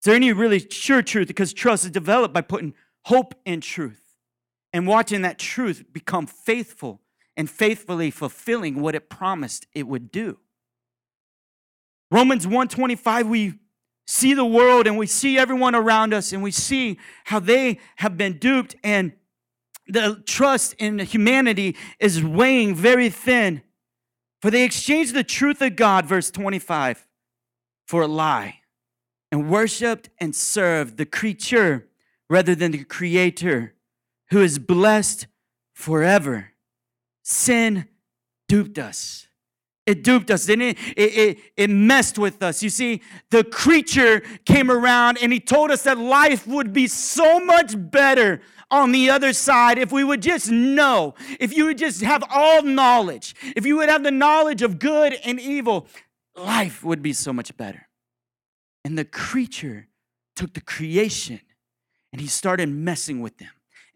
Is 0.01 0.05
there 0.05 0.15
any 0.15 0.31
really 0.33 0.65
sure 0.69 1.01
truth? 1.01 1.27
Because 1.27 1.53
trust 1.53 1.85
is 1.85 1.91
developed 1.91 2.33
by 2.33 2.41
putting 2.41 2.73
hope 3.05 3.35
in 3.45 3.61
truth 3.61 4.01
and 4.73 4.87
watching 4.87 5.21
that 5.23 5.37
truth 5.37 5.83
become 5.91 6.25
faithful 6.25 7.01
and 7.35 7.49
faithfully 7.49 8.11
fulfilling 8.11 8.81
what 8.81 8.95
it 8.95 9.09
promised 9.09 9.67
it 9.73 9.87
would 9.87 10.11
do. 10.11 10.37
Romans 12.11 12.45
125, 12.45 13.27
we 13.27 13.53
see 14.07 14.33
the 14.33 14.45
world 14.45 14.87
and 14.87 14.97
we 14.97 15.05
see 15.05 15.37
everyone 15.37 15.75
around 15.75 16.13
us 16.13 16.33
and 16.33 16.41
we 16.41 16.51
see 16.51 16.97
how 17.25 17.39
they 17.39 17.79
have 17.97 18.17
been 18.17 18.37
duped 18.37 18.75
and 18.83 19.13
the 19.87 20.21
trust 20.25 20.73
in 20.79 20.99
humanity 20.99 21.75
is 21.99 22.23
weighing 22.23 22.75
very 22.75 23.09
thin 23.09 23.61
for 24.41 24.51
they 24.51 24.63
exchanged 24.63 25.13
the 25.13 25.23
truth 25.23 25.61
of 25.61 25.75
God, 25.75 26.05
verse 26.05 26.31
25, 26.31 27.07
for 27.87 28.01
a 28.01 28.07
lie 28.07 28.59
and 29.31 29.49
worshiped 29.49 30.09
and 30.19 30.35
served 30.35 30.97
the 30.97 31.05
creature 31.05 31.87
rather 32.29 32.55
than 32.55 32.71
the 32.71 32.83
creator 32.83 33.73
who 34.29 34.41
is 34.41 34.59
blessed 34.59 35.27
forever. 35.73 36.51
Sin 37.23 37.87
duped 38.47 38.79
us. 38.79 39.27
It 39.85 40.03
duped 40.03 40.29
us, 40.29 40.45
didn't 40.45 40.67
it? 40.69 40.77
It, 40.95 41.17
it? 41.17 41.39
it 41.57 41.69
messed 41.69 42.19
with 42.19 42.43
us. 42.43 42.61
You 42.61 42.69
see, 42.69 43.01
the 43.31 43.43
creature 43.43 44.21
came 44.45 44.69
around 44.69 45.17
and 45.19 45.33
he 45.33 45.39
told 45.39 45.71
us 45.71 45.83
that 45.83 45.97
life 45.97 46.45
would 46.45 46.73
be 46.73 46.85
so 46.85 47.39
much 47.39 47.73
better 47.75 48.41
on 48.71 48.91
the 48.91 49.09
other 49.09 49.33
side 49.33 49.77
if 49.77 49.91
we 49.91 50.03
would 50.03 50.21
just 50.21 50.49
know, 50.49 51.15
if 51.39 51.55
you 51.55 51.65
would 51.65 51.77
just 51.77 52.01
have 52.01 52.23
all 52.29 52.61
knowledge, 52.61 53.35
if 53.55 53.65
you 53.65 53.77
would 53.77 53.89
have 53.89 54.03
the 54.03 54.11
knowledge 54.11 54.61
of 54.61 54.79
good 54.79 55.13
and 55.23 55.39
evil, 55.39 55.87
life 56.35 56.83
would 56.83 57.01
be 57.01 57.13
so 57.13 57.33
much 57.33 57.55
better. 57.57 57.87
And 58.85 58.97
the 58.97 59.05
creature 59.05 59.87
took 60.35 60.53
the 60.53 60.61
creation 60.61 61.41
and 62.11 62.21
he 62.21 62.27
started 62.27 62.69
messing 62.69 63.21
with 63.21 63.37
them 63.37 63.49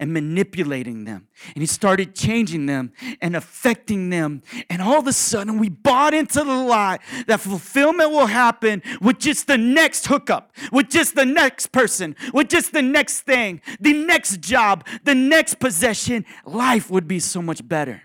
and 0.03 0.11
manipulating 0.11 1.05
them. 1.05 1.29
And 1.55 1.61
he 1.61 1.65
started 1.65 2.13
changing 2.13 2.65
them 2.65 2.91
and 3.21 3.37
affecting 3.37 4.09
them. 4.09 4.41
And 4.69 4.81
all 4.81 4.99
of 4.99 5.07
a 5.07 5.13
sudden, 5.13 5.59
we 5.59 5.69
bought 5.69 6.13
into 6.13 6.39
the 6.39 6.53
lie 6.53 6.99
that 7.27 7.39
fulfillment 7.39 8.11
will 8.11 8.25
happen 8.25 8.83
with 9.01 9.19
just 9.19 9.47
the 9.47 9.57
next 9.57 10.05
hookup, 10.07 10.51
with 10.73 10.89
just 10.89 11.15
the 11.15 11.25
next 11.25 11.67
person, 11.71 12.17
with 12.33 12.49
just 12.49 12.73
the 12.73 12.81
next 12.81 13.21
thing, 13.21 13.61
the 13.79 13.93
next 13.93 14.41
job, 14.41 14.85
the 15.05 15.15
next 15.15 15.61
possession. 15.61 16.25
Life 16.45 16.91
would 16.91 17.07
be 17.07 17.19
so 17.19 17.41
much 17.41 17.65
better. 17.65 18.01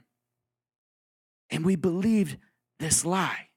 And 1.50 1.64
we 1.64 1.74
believed 1.74 2.36
this 2.78 3.04
lie. 3.04 3.48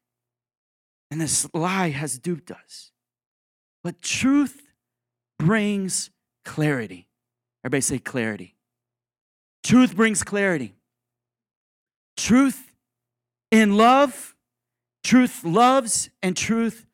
And 1.11 1.21
this 1.21 1.47
lie 1.53 1.89
has 1.89 2.17
duped 2.17 2.49
us. 2.49 2.91
But 3.83 4.01
truth 4.01 4.63
brings 5.37 6.09
clarity. 6.43 7.07
Everybody 7.63 7.81
say 7.81 7.99
clarity. 7.99 8.55
Truth 9.63 9.95
brings 9.95 10.23
clarity. 10.23 10.73
Truth 12.17 12.71
in 13.51 13.77
love, 13.77 14.35
truth 15.03 15.43
loves, 15.43 16.09
and 16.23 16.35
truth 16.35 16.85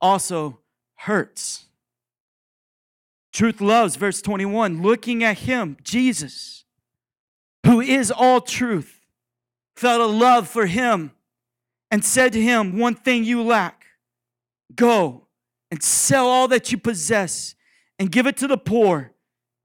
also 0.00 0.60
hurts. 0.96 1.66
Truth 3.32 3.60
loves, 3.60 3.96
verse 3.96 4.22
21, 4.22 4.80
looking 4.80 5.24
at 5.24 5.38
him, 5.38 5.76
Jesus, 5.82 6.64
who 7.66 7.80
is 7.80 8.10
all 8.10 8.40
truth, 8.40 9.00
felt 9.74 10.00
a 10.00 10.06
love 10.06 10.48
for 10.48 10.66
him 10.66 11.10
and 11.90 12.04
said 12.04 12.32
to 12.32 12.40
him, 12.40 12.78
One 12.78 12.94
thing 12.94 13.24
you 13.24 13.42
lack 13.42 13.86
go 14.74 15.26
and 15.70 15.82
sell 15.82 16.26
all 16.26 16.48
that 16.48 16.70
you 16.70 16.78
possess 16.78 17.54
and 17.98 18.10
give 18.10 18.26
it 18.26 18.36
to 18.38 18.46
the 18.46 18.56
poor 18.58 19.13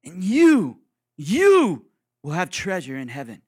and 0.03 0.24
you, 0.24 0.79
you 1.18 1.86
will 2.24 2.32
have 2.32 2.50
treasure 2.50 2.98
in 2.98 3.08
heaven. 3.08 3.41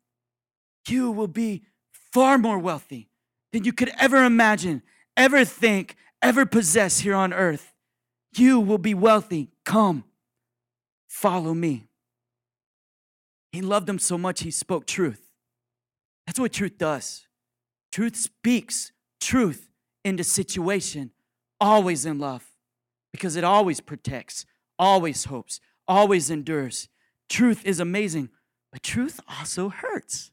You 0.88 1.12
will 1.12 1.28
be 1.28 1.64
far 2.12 2.38
more 2.38 2.58
wealthy 2.58 3.10
than 3.52 3.64
you 3.64 3.74
could 3.74 3.92
ever 4.00 4.24
imagine, 4.24 4.82
ever 5.16 5.46
think, 5.46 5.96
ever 6.22 6.46
possess 6.46 7.00
here 7.00 7.16
on 7.16 7.34
earth. 7.34 7.74
You 8.36 8.60
will 8.60 8.78
be 8.78 8.94
wealthy. 8.94 9.52
Come, 9.66 10.06
follow 11.08 11.54
me. 11.54 11.88
He 13.52 13.62
loved 13.62 13.88
them 13.88 14.00
so 14.00 14.18
much, 14.18 14.42
he 14.42 14.52
spoke 14.52 14.86
truth. 14.86 15.22
That's 16.26 16.40
what 16.40 16.54
truth 16.54 16.78
does. 16.78 17.28
Truth 17.92 18.16
speaks 18.16 18.94
truth 19.20 19.70
into 20.06 20.24
situation, 20.24 21.12
always 21.60 22.06
in 22.06 22.20
love, 22.20 22.46
because 23.12 23.36
it 23.36 23.44
always 23.44 23.82
protects, 23.82 24.46
always 24.80 25.26
hopes, 25.26 25.60
always 25.92 26.30
endures. 26.30 26.88
Truth 27.30 27.66
is 27.66 27.80
amazing, 27.80 28.30
but 28.72 28.82
truth 28.82 29.20
also 29.28 29.70
hurts. 29.70 30.32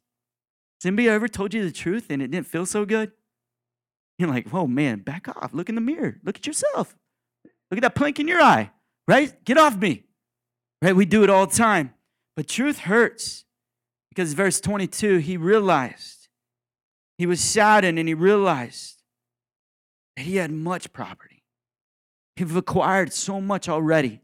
Has 0.78 0.86
anybody 0.86 1.08
ever 1.08 1.26
told 1.26 1.52
you 1.52 1.64
the 1.64 1.72
truth 1.72 2.06
and 2.10 2.22
it 2.22 2.30
didn't 2.30 2.46
feel 2.46 2.64
so 2.64 2.84
good? 2.84 3.10
You're 4.18 4.28
like, 4.28 4.48
whoa, 4.50 4.66
man, 4.66 5.00
back 5.00 5.28
off. 5.28 5.52
Look 5.52 5.68
in 5.68 5.74
the 5.74 5.80
mirror. 5.80 6.18
Look 6.22 6.36
at 6.36 6.46
yourself. 6.46 6.96
Look 7.70 7.78
at 7.78 7.82
that 7.82 7.94
plank 7.94 8.20
in 8.20 8.28
your 8.28 8.40
eye, 8.40 8.70
right? 9.06 9.32
Get 9.44 9.58
off 9.58 9.76
me. 9.76 10.04
Right? 10.80 10.94
We 10.94 11.04
do 11.04 11.24
it 11.24 11.30
all 11.30 11.46
the 11.46 11.56
time. 11.56 11.92
But 12.36 12.46
truth 12.46 12.78
hurts 12.78 13.44
because 14.10 14.32
verse 14.32 14.60
22, 14.60 15.18
he 15.18 15.36
realized, 15.36 16.28
he 17.16 17.26
was 17.26 17.40
saddened 17.40 17.98
and 17.98 18.08
he 18.08 18.14
realized 18.14 19.02
that 20.16 20.22
he 20.22 20.36
had 20.36 20.52
much 20.52 20.92
property. 20.92 21.42
He've 22.36 22.54
acquired 22.54 23.12
so 23.12 23.40
much 23.40 23.68
already. 23.68 24.20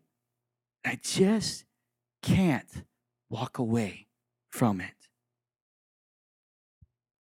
I 0.85 0.99
just 1.03 1.65
can't 2.23 2.69
walk 3.31 3.59
away 3.59 4.07
from 4.51 4.81
it. 4.81 4.91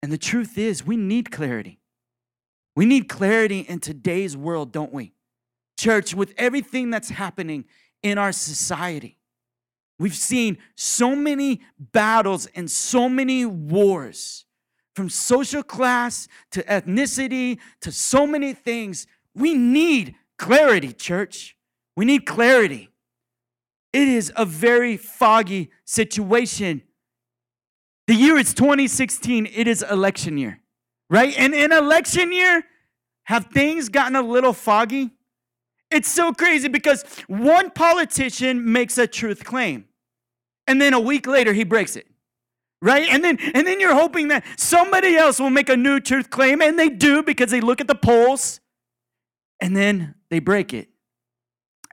And 0.03 0.13
the 0.13 0.19
truth 0.19 0.57
is, 0.57 0.87
we 0.87 0.97
need 0.97 1.31
clarity. 1.31 1.81
We 2.77 2.87
need 2.87 3.09
clarity 3.09 3.61
in 3.61 3.81
today's 3.81 4.37
world, 4.37 4.71
don't 4.73 4.93
we? 4.93 5.13
Church, 5.77 6.15
with 6.15 6.33
everything 6.39 6.91
that's 6.91 7.09
happening 7.09 7.65
in 8.03 8.19
our 8.19 8.33
society, 8.33 9.19
we've 9.99 10.15
seen 10.15 10.59
so 10.77 11.17
many 11.17 11.61
battles 11.79 12.47
and 12.55 12.71
so 12.71 13.09
many 13.09 13.45
wars 13.45 14.45
from 14.95 15.09
social 15.09 15.63
class 15.63 16.29
to 16.53 16.63
ethnicity 16.65 17.59
to 17.81 17.91
so 17.93 18.27
many 18.27 18.53
things. 18.53 19.07
We 19.35 19.55
need 19.55 20.15
clarity, 20.39 20.93
church. 20.93 21.57
We 21.97 22.05
need 22.05 22.27
clarity. 22.27 22.91
It 23.93 24.09
is 24.09 24.33
a 24.37 24.45
very 24.45 24.97
foggy 24.97 25.71
situation 25.85 26.83
the 28.09 28.15
year 28.15 28.39
is 28.39 28.55
2016, 28.55 29.51
it 29.55 29.69
is 29.69 29.83
election 29.83 30.39
year, 30.39 30.63
right? 31.11 31.35
And 31.37 31.55
in 31.55 31.73
election 31.73 32.33
year, 32.33 32.65
have 33.25 33.49
things 33.53 33.91
gotten 33.91 34.17
a 34.17 34.23
little 34.23 34.55
foggy? 34.55 35.11
It's 35.91 36.09
so 36.09 36.33
crazy 36.33 36.69
because 36.69 37.05
one 37.27 37.71
politician 37.71 38.73
makes 38.73 38.97
a 38.97 39.07
truth 39.07 39.45
claim, 39.45 39.85
and 40.67 40.81
then 40.81 40.95
a 40.95 41.01
week 41.01 41.27
later 41.27 41.53
he 41.53 41.65
breaks 41.65 41.97
it. 41.97 42.07
Right? 42.81 43.09
And 43.11 43.23
then 43.23 43.39
and 43.53 43.67
then 43.67 43.79
you're 43.79 43.95
hoping 43.95 44.29
that 44.29 44.45
somebody 44.57 45.15
else 45.15 45.39
will 45.39 45.51
make 45.51 45.69
a 45.69 45.77
new 45.77 46.01
truth 46.01 46.31
claim, 46.31 46.63
and 46.63 46.79
they 46.79 46.89
do 46.89 47.23
because 47.23 47.51
they 47.51 47.61
look 47.61 47.83
at 47.83 47.89
the 47.89 47.95
polls, 47.95 48.61
and 49.61 49.77
then 49.77 50.15
they 50.31 50.39
break 50.39 50.73
it. 50.73 50.89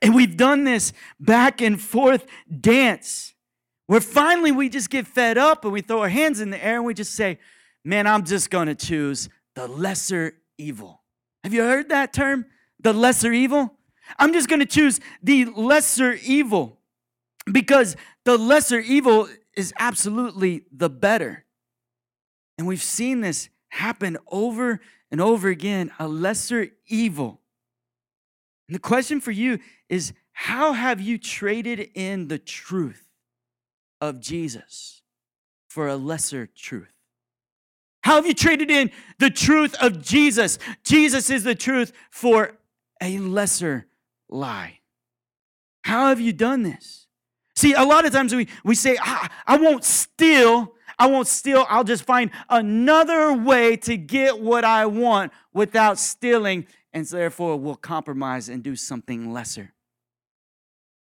And 0.06 0.14
we've 0.14 0.38
done 0.38 0.66
this 0.66 0.94
back 1.20 1.62
and 1.62 1.82
forth 1.82 2.28
dance. 2.62 3.34
Where 3.88 4.00
finally 4.00 4.52
we 4.52 4.70
just 4.70 4.92
get 4.92 5.08
fed 5.08 5.36
up 5.36 5.64
and 5.64 5.74
we 5.74 5.82
throw 5.82 6.02
our 6.02 6.10
hands 6.10 6.40
in 6.40 6.52
the 6.52 6.64
air 6.64 6.76
and 6.76 6.86
we 6.86 6.94
just 6.94 7.16
say, 7.16 7.40
man, 7.84 8.06
I'm 8.06 8.24
just 8.24 8.52
to 8.68 8.76
choose 8.76 9.30
the 9.56 9.68
lesser 9.68 10.36
evil. 10.60 11.02
Have 11.44 11.56
you 11.56 11.64
heard 11.64 11.90
that 11.90 12.14
term? 12.14 12.46
The 12.80 12.94
lesser 12.94 13.34
evil? 13.34 13.74
I'm 14.20 14.32
just 14.32 14.48
to 14.60 14.68
choose 14.68 15.00
the 15.24 15.46
lesser 15.46 16.14
evil 16.24 16.78
because 17.52 17.96
the 18.26 18.38
lesser 18.38 18.80
evil 18.80 19.28
is 19.58 19.74
absolutely 19.80 20.66
the 20.72 20.90
better. 20.90 21.46
And 22.60 22.68
we've 22.68 22.84
seen 22.84 23.22
this 23.22 23.50
happen 23.70 24.20
over 24.28 24.82
and 25.10 25.20
over 25.20 25.50
again 25.50 25.92
a 25.98 26.08
lesser 26.08 26.68
evil. 26.86 27.42
And 28.68 28.76
the 28.76 28.80
question 28.80 29.22
for 29.22 29.32
you 29.32 29.60
is 29.90 30.14
how 30.34 30.74
have 30.74 31.00
you 31.00 31.18
traded 31.18 31.90
in 31.94 32.28
the 32.28 32.40
truth? 32.40 33.06
of 34.02 34.20
Jesus 34.20 35.02
for 35.68 35.88
a 35.88 35.96
lesser 35.96 36.48
truth? 36.48 36.92
How 38.04 38.16
have 38.16 38.28
you 38.28 38.34
traded 38.34 38.70
in 38.70 38.92
the 39.18 39.32
truth 39.32 39.76
of 39.82 40.04
Jesus? 40.04 40.60
Jesus 40.84 41.30
is 41.30 41.44
the 41.44 41.56
truth 41.56 41.92
for 42.12 42.58
a 43.02 43.18
lesser 43.18 43.88
lie. 44.30 44.80
How 45.84 46.10
have 46.10 46.20
you 46.20 46.34
done 46.34 46.64
this? 46.64 47.08
See, 47.56 47.74
a 47.74 47.84
lot 47.84 48.06
of 48.06 48.12
times 48.12 48.36
we, 48.36 48.48
we 48.64 48.76
say, 48.76 48.98
ah, 49.00 49.30
I 49.48 49.58
won't 49.58 49.84
steal. 49.84 50.74
I 51.00 51.08
won't 51.08 51.28
steal. 51.28 51.66
I'll 51.68 51.84
just 51.84 52.04
find 52.04 52.30
another 52.50 53.34
way 53.34 53.76
to 53.78 53.98
get 53.98 54.40
what 54.40 54.64
I 54.64 54.86
want 54.86 55.32
without 55.54 55.98
stealing. 55.98 56.68
And 56.96 57.06
so 57.06 57.18
therefore, 57.18 57.58
we'll 57.58 57.76
compromise 57.76 58.48
and 58.48 58.64
do 58.64 58.78
something 58.78 59.34
lesser. 59.34 59.74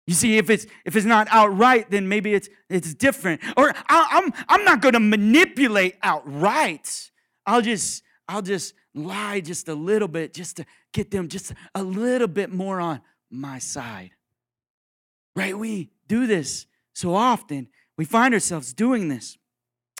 You 0.08 0.14
see, 0.14 0.36
if 0.36 0.50
it's 0.50 0.66
if 0.84 0.96
it's 0.96 1.06
not 1.06 1.28
outright, 1.30 1.90
then 1.90 2.08
maybe 2.08 2.34
it's 2.34 2.48
it's 2.68 2.94
different. 2.94 3.40
Or 3.56 3.72
I, 3.88 4.08
I'm, 4.10 4.32
I'm 4.48 4.64
not 4.64 4.80
going 4.80 4.94
to 4.94 5.00
manipulate 5.00 5.96
outright. 6.02 7.10
I'll 7.46 7.62
just 7.62 8.02
I'll 8.26 8.42
just 8.42 8.74
lie 8.92 9.40
just 9.40 9.68
a 9.68 9.74
little 9.74 10.08
bit, 10.08 10.34
just 10.34 10.56
to 10.56 10.66
get 10.92 11.12
them 11.12 11.28
just 11.28 11.52
a 11.74 11.82
little 11.82 12.26
bit 12.26 12.50
more 12.50 12.80
on 12.80 13.00
my 13.30 13.60
side. 13.60 14.10
Right? 15.36 15.56
We 15.56 15.90
do 16.08 16.26
this 16.26 16.66
so 16.92 17.14
often. 17.14 17.68
We 17.96 18.04
find 18.04 18.34
ourselves 18.34 18.72
doing 18.72 19.08
this. 19.08 19.38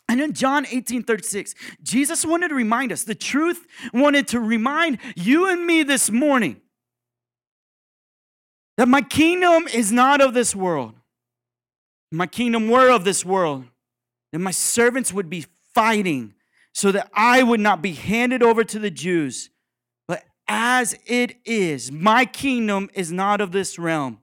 And 0.09 0.19
in 0.19 0.33
John 0.33 0.65
18 0.69 1.03
36, 1.03 1.53
Jesus 1.83 2.25
wanted 2.25 2.47
to 2.47 2.55
remind 2.55 2.91
us, 2.91 3.03
the 3.03 3.13
truth 3.13 3.67
wanted 3.93 4.27
to 4.29 4.39
remind 4.39 4.97
you 5.15 5.47
and 5.47 5.65
me 5.65 5.83
this 5.83 6.09
morning 6.09 6.59
that 8.75 8.87
my 8.87 9.03
kingdom 9.03 9.67
is 9.67 9.91
not 9.91 10.19
of 10.19 10.33
this 10.33 10.55
world. 10.55 10.95
My 12.11 12.25
kingdom 12.25 12.69
were 12.69 12.89
of 12.89 13.03
this 13.03 13.23
world, 13.23 13.65
then 14.31 14.41
my 14.41 14.51
servants 14.51 15.13
would 15.13 15.29
be 15.29 15.45
fighting 15.75 16.33
so 16.73 16.91
that 16.91 17.07
I 17.13 17.43
would 17.43 17.59
not 17.59 17.83
be 17.83 17.93
handed 17.93 18.41
over 18.41 18.63
to 18.63 18.79
the 18.79 18.89
Jews. 18.89 19.51
But 20.07 20.23
as 20.47 20.97
it 21.05 21.35
is, 21.45 21.91
my 21.91 22.25
kingdom 22.25 22.89
is 22.95 23.11
not 23.11 23.41
of 23.41 23.51
this 23.51 23.77
realm. 23.77 24.21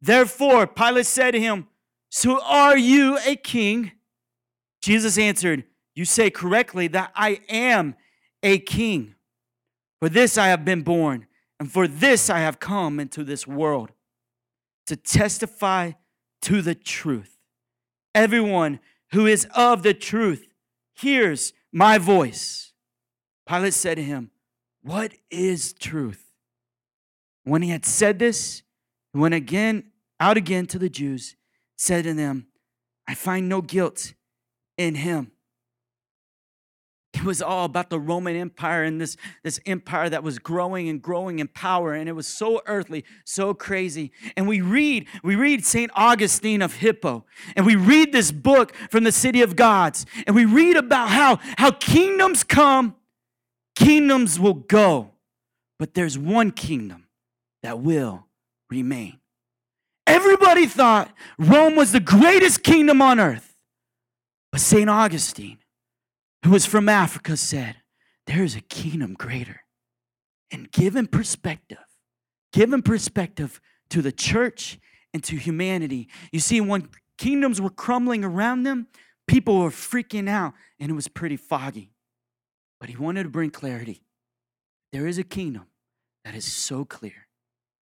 Therefore, 0.00 0.66
Pilate 0.66 1.04
said 1.04 1.32
to 1.32 1.40
him, 1.40 1.68
So 2.08 2.40
are 2.42 2.78
you 2.78 3.18
a 3.26 3.36
king? 3.36 3.92
Jesus 4.80 5.18
answered, 5.18 5.64
You 5.94 6.04
say 6.04 6.30
correctly 6.30 6.88
that 6.88 7.12
I 7.14 7.40
am 7.48 7.94
a 8.42 8.58
king. 8.58 9.14
For 10.00 10.08
this 10.08 10.38
I 10.38 10.48
have 10.48 10.64
been 10.64 10.82
born 10.82 11.26
and 11.58 11.70
for 11.70 11.86
this 11.86 12.30
I 12.30 12.38
have 12.38 12.58
come 12.58 12.98
into 12.98 13.22
this 13.22 13.46
world 13.46 13.92
to 14.86 14.96
testify 14.96 15.92
to 16.42 16.62
the 16.62 16.74
truth. 16.74 17.36
Everyone 18.14 18.80
who 19.12 19.26
is 19.26 19.46
of 19.54 19.82
the 19.82 19.92
truth 19.92 20.48
hears 20.94 21.52
my 21.70 21.98
voice. 21.98 22.72
Pilate 23.46 23.74
said 23.74 23.96
to 23.96 24.02
him, 24.02 24.30
What 24.82 25.12
is 25.30 25.74
truth? 25.74 26.32
When 27.44 27.62
he 27.62 27.70
had 27.70 27.84
said 27.84 28.18
this, 28.18 28.62
he 29.12 29.18
went 29.18 29.34
again 29.34 29.84
out 30.18 30.36
again 30.36 30.66
to 30.66 30.78
the 30.78 30.88
Jews, 30.90 31.36
said 31.76 32.04
to 32.04 32.14
them, 32.14 32.46
I 33.06 33.14
find 33.14 33.48
no 33.48 33.60
guilt 33.60 34.14
in 34.80 34.94
him. 34.94 35.30
It 37.12 37.24
was 37.24 37.42
all 37.42 37.66
about 37.66 37.90
the 37.90 38.00
Roman 38.00 38.34
Empire 38.34 38.82
and 38.82 38.98
this, 38.98 39.18
this 39.42 39.60
empire 39.66 40.08
that 40.08 40.22
was 40.22 40.38
growing 40.38 40.88
and 40.88 41.02
growing 41.02 41.38
in 41.38 41.48
power. 41.48 41.92
And 41.92 42.08
it 42.08 42.12
was 42.12 42.26
so 42.26 42.62
earthly, 42.66 43.04
so 43.26 43.52
crazy. 43.52 44.10
And 44.38 44.48
we 44.48 44.62
read, 44.62 45.06
we 45.22 45.34
read 45.34 45.66
St. 45.66 45.90
Augustine 45.94 46.62
of 46.62 46.76
Hippo. 46.76 47.26
And 47.56 47.66
we 47.66 47.76
read 47.76 48.12
this 48.12 48.32
book 48.32 48.74
from 48.90 49.04
the 49.04 49.12
city 49.12 49.42
of 49.42 49.54
gods. 49.54 50.06
And 50.26 50.34
we 50.34 50.46
read 50.46 50.76
about 50.76 51.10
how, 51.10 51.40
how 51.58 51.72
kingdoms 51.72 52.42
come, 52.42 52.94
kingdoms 53.76 54.40
will 54.40 54.54
go. 54.54 55.10
But 55.78 55.92
there's 55.92 56.16
one 56.16 56.52
kingdom 56.52 57.06
that 57.62 57.80
will 57.80 58.24
remain. 58.70 59.18
Everybody 60.06 60.66
thought 60.66 61.12
Rome 61.38 61.76
was 61.76 61.92
the 61.92 62.00
greatest 62.00 62.62
kingdom 62.62 63.02
on 63.02 63.20
earth. 63.20 63.49
But 64.52 64.60
St. 64.60 64.90
Augustine, 64.90 65.58
who 66.44 66.50
was 66.50 66.66
from 66.66 66.88
Africa, 66.88 67.36
said, 67.36 67.76
There 68.26 68.42
is 68.42 68.56
a 68.56 68.60
kingdom 68.60 69.14
greater. 69.14 69.62
And 70.50 70.70
given 70.72 71.06
perspective, 71.06 71.78
given 72.52 72.82
perspective 72.82 73.60
to 73.90 74.02
the 74.02 74.12
church 74.12 74.78
and 75.12 75.22
to 75.24 75.36
humanity. 75.36 76.08
You 76.32 76.40
see, 76.40 76.60
when 76.60 76.88
kingdoms 77.18 77.60
were 77.60 77.70
crumbling 77.70 78.24
around 78.24 78.62
them, 78.62 78.86
people 79.26 79.58
were 79.58 79.70
freaking 79.70 80.28
out 80.28 80.54
and 80.78 80.90
it 80.90 80.94
was 80.94 81.08
pretty 81.08 81.36
foggy. 81.36 81.92
But 82.78 82.88
he 82.88 82.96
wanted 82.96 83.24
to 83.24 83.28
bring 83.28 83.50
clarity. 83.50 84.02
There 84.92 85.06
is 85.06 85.18
a 85.18 85.24
kingdom 85.24 85.66
that 86.24 86.34
is 86.34 86.44
so 86.44 86.84
clear 86.84 87.26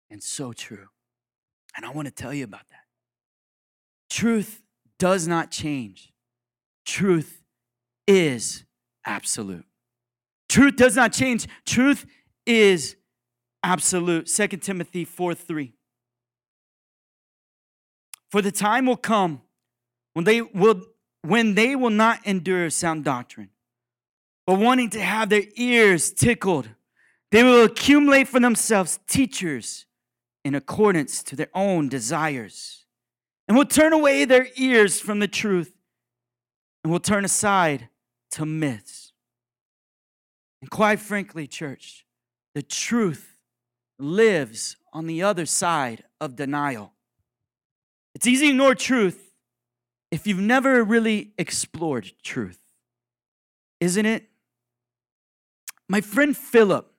and 0.10 0.24
so 0.24 0.54
true. 0.54 0.88
And 1.76 1.86
I 1.86 1.90
want 1.92 2.08
to 2.08 2.14
tell 2.14 2.34
you 2.34 2.44
about 2.44 2.68
that. 2.70 2.86
Truth 4.10 4.62
does 4.98 5.28
not 5.28 5.52
change, 5.52 6.12
truth 6.88 7.44
is 8.08 8.64
absolute. 9.06 9.66
Truth 10.50 10.78
does 10.78 10.96
not 10.96 11.14
change. 11.14 11.46
Truth 11.66 12.08
is 12.46 12.96
absolute. 13.62 14.28
2 14.28 14.48
Timothy 14.48 15.06
4 15.06 15.36
3. 15.36 15.74
For 18.32 18.42
the 18.42 18.52
time 18.52 18.86
will 18.86 18.98
come 18.98 19.42
when 20.14 20.26
they 20.26 20.42
will 20.42 20.82
when 21.22 21.56
they 21.56 21.76
will 21.76 21.90
not 21.90 22.26
endure 22.26 22.70
sound 22.70 23.04
doctrine, 23.04 23.50
but 24.46 24.60
wanting 24.60 24.90
to 24.92 25.02
have 25.02 25.30
their 25.30 25.44
ears 25.56 26.12
tickled, 26.12 26.70
they 27.32 27.44
will 27.44 27.66
accumulate 27.66 28.28
for 28.30 28.40
themselves 28.40 29.00
teachers 29.08 29.86
in 30.46 30.56
accordance 30.56 31.22
to 31.24 31.36
their 31.36 31.50
own 31.54 31.90
desires, 31.90 32.86
and 33.48 33.58
will 33.58 33.66
turn 33.66 33.92
away 33.92 34.24
their 34.24 34.48
ears 34.56 35.02
from 35.02 35.20
the 35.20 35.28
truth, 35.28 35.77
and 36.88 36.94
will 36.94 37.02
turn 37.02 37.26
aside 37.26 37.90
to 38.32 38.46
myths. 38.46 39.12
And 40.62 40.70
quite 40.70 41.02
frankly, 41.02 41.46
church, 41.46 42.06
the 42.56 42.62
truth 42.62 43.36
lives 44.00 44.78
on 44.94 45.06
the 45.06 45.22
other 45.22 45.46
side 45.46 46.06
of 46.22 46.38
denial. 46.38 46.94
It's 48.16 48.26
easy 48.26 48.46
to 48.46 48.52
ignore 48.52 48.74
truth 48.74 49.34
if 50.12 50.26
you've 50.26 50.40
never 50.40 50.82
really 50.82 51.34
explored 51.38 52.10
truth, 52.24 52.62
isn't 53.82 54.06
it? 54.06 54.30
My 55.90 56.00
friend 56.00 56.38
Philip, 56.38 56.90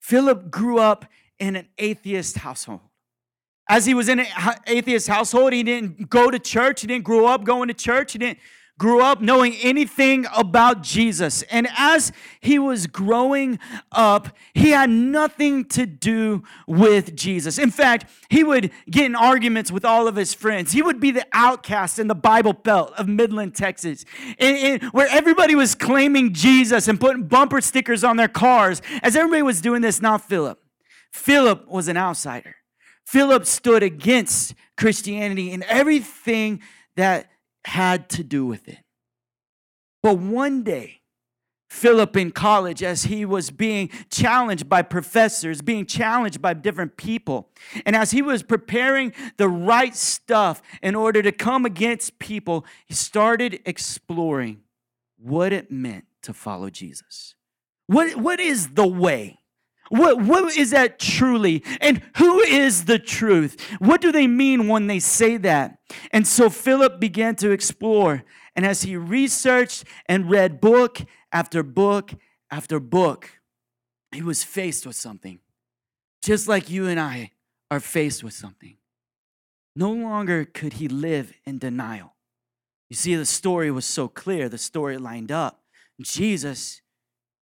Philip 0.00 0.50
grew 0.50 0.80
up 0.80 1.04
in 1.38 1.54
an 1.54 1.68
atheist 1.78 2.38
household. 2.38 2.80
As 3.70 3.86
he 3.86 3.94
was 3.94 4.08
in 4.08 4.18
an 4.18 4.26
atheist 4.66 5.06
household, 5.06 5.52
he 5.52 5.62
didn't 5.62 6.10
go 6.10 6.32
to 6.32 6.38
church, 6.40 6.80
he 6.80 6.88
didn't 6.88 7.04
grow 7.04 7.26
up 7.26 7.44
going 7.44 7.68
to 7.68 7.74
church, 7.74 8.14
he 8.14 8.18
didn't 8.18 8.40
grew 8.78 9.02
up 9.02 9.20
knowing 9.20 9.54
anything 9.56 10.24
about 10.34 10.82
Jesus. 10.82 11.42
And 11.50 11.68
as 11.76 12.12
he 12.40 12.58
was 12.58 12.86
growing 12.86 13.58
up, 13.90 14.28
he 14.54 14.70
had 14.70 14.88
nothing 14.88 15.64
to 15.66 15.84
do 15.84 16.44
with 16.66 17.16
Jesus. 17.16 17.58
In 17.58 17.70
fact, 17.72 18.08
he 18.30 18.44
would 18.44 18.70
get 18.88 19.06
in 19.06 19.16
arguments 19.16 19.72
with 19.72 19.84
all 19.84 20.06
of 20.06 20.14
his 20.14 20.32
friends. 20.32 20.72
He 20.72 20.80
would 20.80 21.00
be 21.00 21.10
the 21.10 21.26
outcast 21.32 21.98
in 21.98 22.06
the 22.06 22.14
Bible 22.14 22.52
Belt 22.52 22.92
of 22.96 23.08
Midland, 23.08 23.56
Texas, 23.56 24.04
in, 24.38 24.80
where 24.92 25.08
everybody 25.10 25.56
was 25.56 25.74
claiming 25.74 26.32
Jesus 26.32 26.86
and 26.86 27.00
putting 27.00 27.24
bumper 27.24 27.60
stickers 27.60 28.04
on 28.04 28.16
their 28.16 28.28
cars. 28.28 28.80
As 29.02 29.16
everybody 29.16 29.42
was 29.42 29.60
doing 29.60 29.82
this, 29.82 30.00
not 30.00 30.28
Philip. 30.28 30.60
Philip 31.12 31.66
was 31.66 31.88
an 31.88 31.96
outsider. 31.96 32.54
Philip 33.04 33.46
stood 33.46 33.82
against 33.82 34.54
Christianity 34.76 35.50
and 35.50 35.64
everything 35.64 36.60
that 36.96 37.30
had 37.64 38.08
to 38.10 38.24
do 38.24 38.46
with 38.46 38.68
it. 38.68 38.78
But 40.02 40.18
one 40.18 40.62
day, 40.62 41.00
Philip 41.70 42.16
in 42.16 42.30
college, 42.30 42.82
as 42.82 43.04
he 43.04 43.24
was 43.24 43.50
being 43.50 43.90
challenged 44.10 44.68
by 44.68 44.80
professors, 44.82 45.60
being 45.60 45.84
challenged 45.84 46.40
by 46.40 46.54
different 46.54 46.96
people, 46.96 47.50
and 47.84 47.94
as 47.94 48.10
he 48.10 48.22
was 48.22 48.42
preparing 48.42 49.12
the 49.36 49.48
right 49.48 49.94
stuff 49.94 50.62
in 50.82 50.94
order 50.94 51.22
to 51.22 51.30
come 51.30 51.66
against 51.66 52.18
people, 52.18 52.64
he 52.86 52.94
started 52.94 53.60
exploring 53.66 54.62
what 55.18 55.52
it 55.52 55.70
meant 55.70 56.06
to 56.22 56.32
follow 56.32 56.70
Jesus. 56.70 57.34
What, 57.86 58.16
what 58.16 58.40
is 58.40 58.70
the 58.70 58.86
way? 58.86 59.38
What, 59.88 60.20
what 60.22 60.56
is 60.56 60.70
that 60.70 60.98
truly? 60.98 61.62
And 61.80 62.02
who 62.16 62.40
is 62.40 62.84
the 62.84 62.98
truth? 62.98 63.60
What 63.78 64.00
do 64.00 64.12
they 64.12 64.26
mean 64.26 64.68
when 64.68 64.86
they 64.86 64.98
say 64.98 65.36
that? 65.38 65.78
And 66.12 66.26
so 66.26 66.50
Philip 66.50 67.00
began 67.00 67.36
to 67.36 67.50
explore. 67.50 68.24
And 68.54 68.66
as 68.66 68.82
he 68.82 68.96
researched 68.96 69.84
and 70.06 70.30
read 70.30 70.60
book 70.60 71.00
after 71.32 71.62
book 71.62 72.12
after 72.50 72.80
book, 72.80 73.30
he 74.12 74.22
was 74.22 74.44
faced 74.44 74.86
with 74.86 74.96
something. 74.96 75.40
Just 76.22 76.48
like 76.48 76.70
you 76.70 76.86
and 76.86 76.98
I 76.98 77.30
are 77.70 77.80
faced 77.80 78.24
with 78.24 78.34
something. 78.34 78.76
No 79.76 79.92
longer 79.92 80.44
could 80.44 80.74
he 80.74 80.88
live 80.88 81.32
in 81.46 81.58
denial. 81.58 82.14
You 82.90 82.96
see, 82.96 83.14
the 83.14 83.26
story 83.26 83.70
was 83.70 83.84
so 83.84 84.08
clear, 84.08 84.48
the 84.48 84.58
story 84.58 84.96
lined 84.96 85.30
up. 85.30 85.62
Jesus 86.00 86.80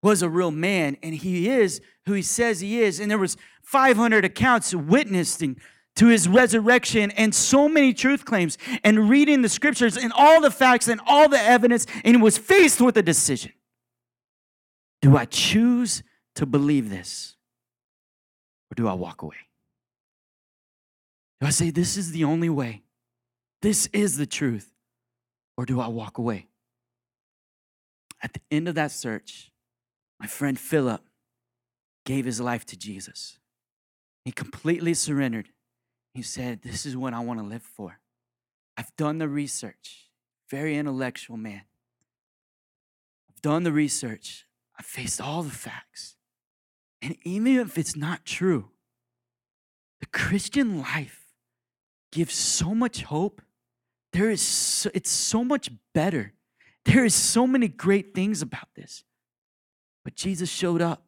was 0.06 0.22
a 0.22 0.30
real 0.30 0.52
man 0.52 0.96
and 1.02 1.16
he 1.16 1.50
is 1.50 1.82
who 2.06 2.14
he 2.14 2.22
says 2.22 2.60
he 2.60 2.80
is. 2.80 3.00
And 3.00 3.10
there 3.10 3.18
was 3.18 3.38
500 3.64 4.24
accounts 4.24 4.76
witnessing 4.76 5.60
to 5.96 6.08
his 6.10 6.28
resurrection 6.28 7.10
and 7.12 7.34
so 7.34 7.68
many 7.68 7.92
truth 7.92 8.24
claims 8.24 8.60
and 8.84 9.10
reading 9.10 9.42
the 9.42 9.50
scriptures 9.50 9.98
and 9.98 10.14
all 10.14 10.42
the 10.42 10.52
facts 10.52 10.88
and 10.88 11.02
all 11.08 11.28
the 11.28 11.42
evidence 11.42 11.88
and 12.04 12.22
was 12.22 12.38
faced 12.38 12.82
with 12.82 12.96
a 12.98 13.02
decision. 13.02 13.52
Do 15.02 15.18
i 15.18 15.26
choose 15.26 16.04
to 16.36 16.46
believe 16.46 16.92
this 16.92 17.36
or 18.70 18.76
do 18.76 18.88
i 18.88 18.94
walk 18.94 19.24
away? 19.24 19.38
Do 21.42 21.48
i 21.48 21.50
say 21.50 21.72
this 21.72 21.98
is 21.98 22.12
the 22.12 22.26
only 22.26 22.50
way. 22.50 22.84
This 23.64 23.88
is 23.92 24.18
the 24.18 24.28
truth 24.28 24.72
or 25.58 25.66
do 25.66 25.80
i 25.80 25.88
walk 25.88 26.20
away? 26.20 26.46
At 28.22 28.34
the 28.34 28.42
end 28.52 28.68
of 28.68 28.76
that 28.76 28.92
search 28.92 29.52
my 30.20 30.28
friend 30.28 30.60
Philip 30.60 31.02
gave 32.06 32.26
his 32.26 32.40
life 32.40 32.66
to 32.68 32.78
Jesus. 32.78 33.40
He 34.24 34.32
completely 34.32 34.94
surrendered. 34.94 35.50
He 36.14 36.22
said, 36.22 36.62
This 36.62 36.86
is 36.86 36.96
what 36.96 37.14
I 37.14 37.20
want 37.20 37.40
to 37.40 37.46
live 37.46 37.64
for. 37.64 38.00
I've 38.78 38.96
done 38.96 39.18
the 39.18 39.28
research. 39.28 40.10
Very 40.50 40.78
intellectual 40.78 41.38
man. 41.38 41.64
I've 43.30 43.42
done 43.42 43.64
the 43.64 43.72
research. 43.72 44.46
I've 44.78 44.86
faced 44.86 45.22
all 45.22 45.44
the 45.44 45.52
facts. 45.52 46.16
And 47.02 47.18
even 47.24 47.58
if 47.58 47.78
it's 47.78 47.96
not 47.96 48.26
true, 48.26 48.70
the 50.00 50.08
Christian 50.08 50.80
life 50.80 51.26
gives 52.12 52.34
so 52.34 52.74
much 52.74 53.04
hope. 53.04 53.42
There 54.14 54.30
is 54.30 54.42
so, 54.42 54.90
it's 54.94 55.12
so 55.12 55.44
much 55.44 55.70
better. 55.94 56.34
There 56.86 57.04
is 57.04 57.16
so 57.16 57.48
many 57.48 57.68
great 57.68 58.14
things 58.14 58.42
about 58.42 58.70
this. 58.76 59.04
But 60.06 60.16
Jesus 60.16 60.50
showed 60.50 60.82
up 60.82 61.04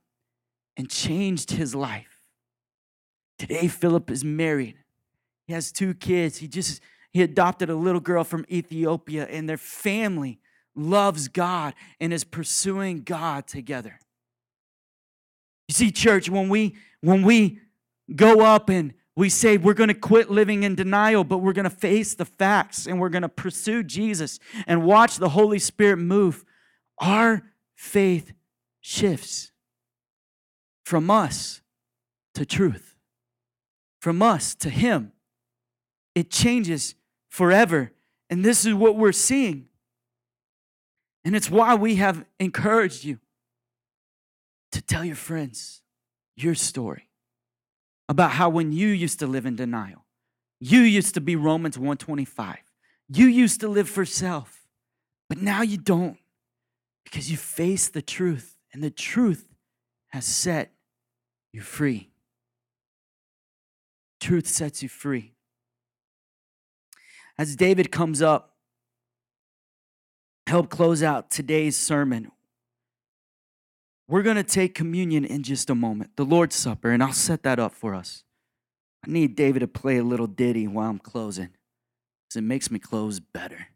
and 0.76 0.90
changed 0.90 1.52
his 1.52 1.74
life. 1.74 2.20
Today, 3.40 3.68
Philip 3.68 4.10
is 4.12 4.26
married. 4.26 4.76
He 5.46 5.54
has 5.54 5.72
two 5.72 5.94
kids. 5.94 6.40
He 6.40 6.48
just 6.48 6.82
he 7.12 7.22
adopted 7.22 7.70
a 7.70 7.76
little 7.76 8.02
girl 8.02 8.26
from 8.26 8.46
Ethiopia, 8.52 9.26
and 9.28 9.48
their 9.48 9.58
family 9.58 10.40
loves 10.76 11.30
God 11.30 11.74
and 12.02 12.12
is 12.12 12.24
pursuing 12.24 13.04
God 13.04 13.48
together. 13.48 14.00
You 15.68 15.74
see, 15.74 15.92
church, 15.92 16.30
when 16.30 16.50
we 16.50 16.76
when 17.02 17.22
we 17.22 17.60
go 18.16 18.42
up 18.42 18.70
and 18.70 18.94
we 19.16 19.30
say 19.30 19.58
we're 19.58 19.74
going 19.74 19.90
to 19.90 19.94
quit 19.94 20.32
living 20.32 20.64
in 20.64 20.74
denial, 20.76 21.24
but 21.24 21.40
we're 21.40 21.54
going 21.54 21.64
to 21.66 21.70
face 21.70 22.16
the 22.16 22.26
facts 22.26 22.88
and 22.88 23.00
we're 23.00 23.10
going 23.10 23.22
to 23.22 23.30
pursue 23.30 23.84
Jesus 23.84 24.40
and 24.66 24.84
watch 24.84 25.18
the 25.18 25.30
Holy 25.30 25.60
Spirit 25.60 25.98
move, 25.98 26.44
our 27.00 27.44
faith 27.76 28.34
shifts 28.88 29.52
from 30.86 31.12
us 31.12 31.62
to 32.34 32.46
truth, 32.46 32.96
from 34.00 34.22
us 34.22 34.56
to 34.56 34.70
Him. 34.70 35.12
It 36.16 36.32
changes 36.32 36.96
forever. 37.28 37.92
And 38.30 38.46
this 38.46 38.66
is 38.66 38.74
what 38.74 38.96
we're 38.96 39.12
seeing. 39.12 39.68
And 41.26 41.36
it's 41.36 41.50
why 41.50 41.76
we 41.76 41.96
have 41.96 42.24
encouraged 42.40 43.04
you 43.04 43.20
to 44.72 44.82
tell 44.82 45.04
your 45.04 45.18
friends 45.18 45.82
your 46.38 46.56
story 46.56 47.10
about 48.08 48.32
how 48.32 48.48
when 48.48 48.72
you 48.72 48.88
used 48.88 49.20
to 49.20 49.28
live 49.28 49.46
in 49.46 49.58
denial, 49.58 50.06
you 50.62 50.80
used 50.80 51.14
to 51.16 51.22
be 51.22 51.36
Romans 51.36 51.78
125. 51.78 52.56
You 53.10 53.26
used 53.28 53.60
to 53.60 53.68
live 53.68 53.90
for 53.90 54.06
self, 54.06 54.66
but 55.28 55.42
now 55.42 55.62
you 55.62 55.78
don't 55.78 56.18
because 57.04 57.30
you 57.30 57.36
face 57.36 57.90
the 57.90 58.02
truth 58.02 58.57
and 58.74 58.84
the 58.84 58.92
truth 58.92 59.48
has 60.10 60.26
set 60.26 60.72
you 61.52 61.62
free. 61.62 62.10
Truth 64.20 64.48
sets 64.48 64.82
you 64.84 64.90
free. 64.90 65.34
As 67.38 67.56
David 67.56 67.92
comes 67.92 68.22
up, 68.22 68.56
help 70.48 70.70
close 70.70 71.04
out 71.04 71.30
today's 71.30 71.78
sermon. 71.78 72.32
We're 74.08 74.24
going 74.24 74.38
to 74.38 74.44
take 74.44 74.74
communion 74.74 75.26
in 75.26 75.44
just 75.44 75.70
a 75.70 75.76
moment, 75.76 76.12
the 76.16 76.24
Lord's 76.24 76.56
Supper, 76.56 76.92
and 76.92 77.04
I'll 77.04 77.14
set 77.14 77.44
that 77.44 77.60
up 77.60 77.74
for 77.74 77.94
us. 77.94 78.24
I 79.06 79.12
need 79.12 79.36
David 79.36 79.60
to 79.60 79.68
play 79.68 79.98
a 79.98 80.04
little 80.04 80.28
ditty 80.28 80.68
while 80.68 80.90
I'm 80.90 81.00
closing 81.00 81.50
because 82.28 82.38
it 82.38 82.44
makes 82.44 82.72
me 82.72 82.80
close 82.80 83.20
better. 83.20 83.68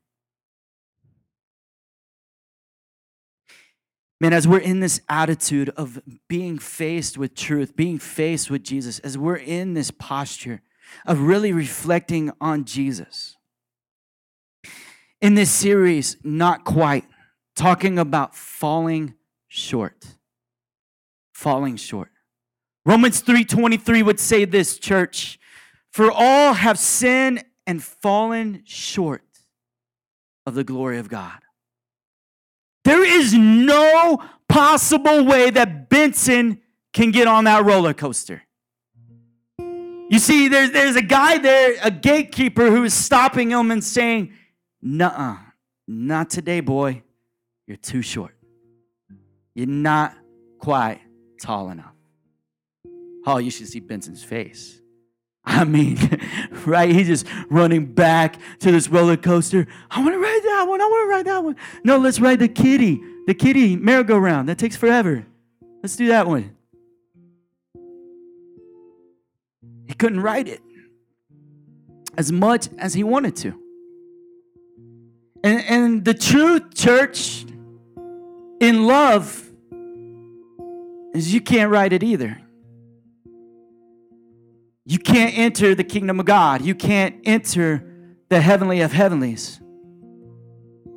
Man, 4.21 4.33
as 4.33 4.47
we're 4.47 4.59
in 4.59 4.81
this 4.81 5.01
attitude 5.09 5.69
of 5.69 5.99
being 6.29 6.59
faced 6.59 7.17
with 7.17 7.33
truth, 7.33 7.75
being 7.75 7.97
faced 7.97 8.51
with 8.51 8.63
Jesus, 8.63 8.99
as 8.99 9.17
we're 9.17 9.35
in 9.35 9.73
this 9.73 9.89
posture 9.89 10.61
of 11.07 11.21
really 11.21 11.51
reflecting 11.51 12.31
on 12.39 12.63
Jesus. 12.63 13.35
In 15.21 15.33
this 15.33 15.49
series, 15.49 16.17
Not 16.23 16.65
Quite, 16.65 17.05
talking 17.55 17.97
about 17.97 18.35
falling 18.35 19.15
short. 19.47 20.05
Falling 21.33 21.75
short. 21.75 22.11
Romans 22.85 23.23
3:23 23.23 24.03
would 24.03 24.19
say 24.19 24.45
this, 24.45 24.77
church, 24.77 25.39
for 25.89 26.11
all 26.11 26.53
have 26.53 26.77
sinned 26.77 27.43
and 27.65 27.83
fallen 27.83 28.61
short 28.65 29.23
of 30.45 30.53
the 30.53 30.63
glory 30.63 30.99
of 30.99 31.09
God. 31.09 31.40
There 32.83 33.03
is 33.05 33.33
no 33.33 34.23
possible 34.49 35.23
way 35.25 35.49
that 35.49 35.89
Benson 35.89 36.61
can 36.93 37.11
get 37.11 37.27
on 37.27 37.45
that 37.45 37.63
roller 37.63 37.93
coaster. 37.93 38.43
You 39.59 40.19
see, 40.19 40.49
there's, 40.49 40.71
there's 40.71 40.97
a 40.97 41.01
guy 41.01 41.37
there, 41.37 41.75
a 41.81 41.89
gatekeeper, 41.89 42.69
who 42.69 42.83
is 42.83 42.93
stopping 42.93 43.51
him 43.51 43.71
and 43.71 43.83
saying, 43.83 44.33
Nuh 44.81 45.37
not 45.87 46.29
today, 46.29 46.59
boy. 46.61 47.03
You're 47.67 47.77
too 47.77 48.01
short. 48.01 48.35
You're 49.53 49.67
not 49.67 50.15
quite 50.59 51.01
tall 51.41 51.69
enough. 51.69 51.93
Oh, 53.25 53.37
you 53.37 53.51
should 53.51 53.67
see 53.67 53.79
Benson's 53.79 54.23
face. 54.23 54.80
I 55.43 55.63
mean, 55.63 55.97
right? 56.65 56.89
He's 56.91 57.07
just 57.07 57.25
running 57.49 57.85
back 57.85 58.37
to 58.59 58.71
this 58.71 58.89
roller 58.89 59.17
coaster. 59.17 59.67
I 59.89 60.01
want 60.01 60.13
to 60.13 60.19
ride 60.19 60.41
that 60.43 60.65
one. 60.67 60.81
I 60.81 60.85
want 60.85 61.05
to 61.05 61.09
ride 61.09 61.25
that 61.25 61.43
one. 61.43 61.55
No, 61.83 61.97
let's 61.97 62.19
ride 62.19 62.39
the 62.39 62.47
kitty, 62.47 63.01
the 63.27 63.33
kitty 63.33 63.75
merry-go-round. 63.75 64.49
That 64.49 64.57
takes 64.57 64.75
forever. 64.75 65.25
Let's 65.81 65.95
do 65.95 66.07
that 66.07 66.27
one. 66.27 66.55
He 69.87 69.93
couldn't 69.95 70.21
ride 70.21 70.47
it 70.47 70.61
as 72.17 72.31
much 72.31 72.69
as 72.77 72.93
he 72.93 73.03
wanted 73.03 73.35
to. 73.37 73.59
And, 75.43 75.63
and 75.65 76.05
the 76.05 76.13
truth, 76.13 76.73
church, 76.75 77.45
in 78.59 78.85
love, 78.85 79.49
is 81.13 81.33
you 81.33 81.41
can't 81.41 81.71
ride 81.71 81.93
it 81.93 82.03
either. 82.03 82.39
You 84.91 84.99
can't 84.99 85.37
enter 85.37 85.73
the 85.73 85.85
kingdom 85.85 86.19
of 86.19 86.25
God. 86.25 86.65
You 86.65 86.75
can't 86.75 87.15
enter 87.23 87.81
the 88.27 88.41
heavenly 88.41 88.81
of 88.81 88.91
heavenlies. 88.91 89.61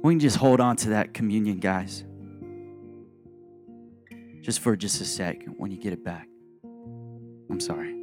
We 0.02 0.14
can 0.14 0.18
just 0.18 0.36
hold 0.36 0.58
on 0.58 0.74
to 0.78 0.88
that 0.88 1.14
communion, 1.14 1.60
guys. 1.60 2.02
Just 4.40 4.58
for 4.58 4.74
just 4.74 5.00
a 5.00 5.04
sec 5.04 5.44
when 5.58 5.70
you 5.70 5.76
get 5.76 5.92
it 5.92 6.02
back. 6.04 6.26
I'm 7.48 7.60
sorry. 7.60 7.94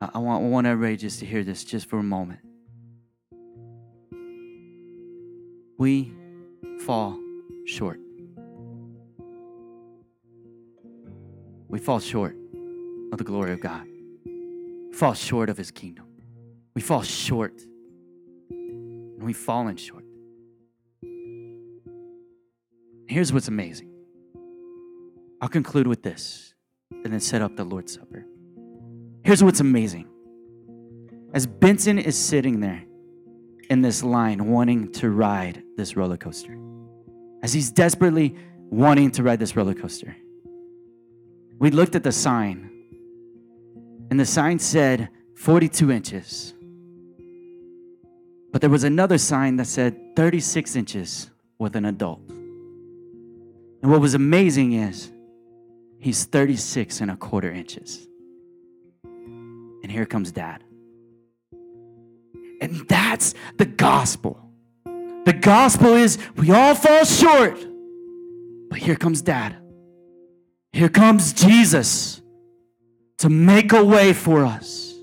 I, 0.00 0.18
want, 0.18 0.44
I 0.44 0.46
want 0.46 0.68
everybody 0.68 0.96
just 0.96 1.18
to 1.18 1.26
hear 1.26 1.42
this 1.42 1.64
just 1.64 1.88
for 1.88 1.98
a 1.98 2.04
moment. 2.04 2.38
We 5.78 6.12
fall 6.86 7.18
short. 7.66 7.98
We 11.66 11.80
fall 11.80 11.98
short 11.98 12.36
of 13.12 13.18
the 13.18 13.24
glory 13.24 13.52
of 13.52 13.60
God. 13.60 13.86
We 14.24 14.92
fall 14.92 15.14
short 15.14 15.48
of 15.48 15.56
his 15.56 15.70
kingdom. 15.70 16.06
We 16.74 16.80
fall 16.82 17.02
short. 17.02 17.60
And 18.50 19.22
we've 19.22 19.36
fallen 19.36 19.76
short. 19.76 20.04
Here's 23.06 23.32
what's 23.32 23.48
amazing. 23.48 23.90
I'll 25.40 25.48
conclude 25.48 25.86
with 25.86 26.02
this 26.02 26.54
and 26.90 27.12
then 27.12 27.20
set 27.20 27.42
up 27.42 27.56
the 27.56 27.64
Lord's 27.64 27.94
Supper. 27.94 28.24
Here's 29.24 29.42
what's 29.42 29.60
amazing. 29.60 30.06
As 31.32 31.46
Benson 31.46 31.98
is 31.98 32.16
sitting 32.16 32.60
there 32.60 32.82
in 33.68 33.82
this 33.82 34.02
line 34.02 34.46
wanting 34.46 34.92
to 34.92 35.10
ride 35.10 35.62
this 35.76 35.96
roller 35.96 36.16
coaster, 36.16 36.58
as 37.42 37.52
he's 37.52 37.70
desperately 37.70 38.36
wanting 38.68 39.10
to 39.12 39.22
ride 39.22 39.38
this 39.38 39.56
roller 39.56 39.74
coaster, 39.74 40.16
we 41.58 41.70
looked 41.70 41.94
at 41.94 42.02
the 42.02 42.12
sign 42.12 42.70
and 44.10 44.18
the 44.18 44.26
sign 44.26 44.58
said 44.58 45.08
42 45.36 45.90
inches. 45.90 46.54
But 48.52 48.60
there 48.60 48.70
was 48.70 48.84
another 48.84 49.16
sign 49.16 49.56
that 49.56 49.66
said 49.66 50.16
36 50.16 50.74
inches 50.74 51.30
with 51.58 51.76
an 51.76 51.84
adult. 51.84 52.20
And 52.28 53.90
what 53.90 54.00
was 54.00 54.14
amazing 54.14 54.72
is 54.72 55.10
he's 56.00 56.24
36 56.24 57.00
and 57.00 57.10
a 57.12 57.16
quarter 57.16 57.50
inches. 57.50 58.06
And 59.04 59.90
here 59.90 60.06
comes 60.06 60.32
dad. 60.32 60.64
And 62.60 62.86
that's 62.88 63.34
the 63.56 63.64
gospel. 63.64 64.50
The 65.24 65.32
gospel 65.32 65.94
is 65.94 66.18
we 66.36 66.50
all 66.50 66.74
fall 66.74 67.04
short, 67.04 67.58
but 68.68 68.78
here 68.78 68.96
comes 68.96 69.22
dad. 69.22 69.56
Here 70.72 70.88
comes 70.88 71.32
Jesus 71.32 72.19
to 73.20 73.28
make 73.28 73.72
a 73.72 73.84
way 73.84 74.14
for 74.14 74.44
us. 74.44 74.94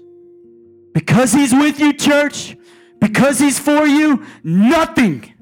Because 0.94 1.32
He's 1.32 1.54
with 1.54 1.80
you, 1.80 1.94
church, 1.94 2.58
because 3.00 3.40
He's 3.40 3.60
for 3.60 3.86
you, 3.86 4.26
nothing 4.44 5.34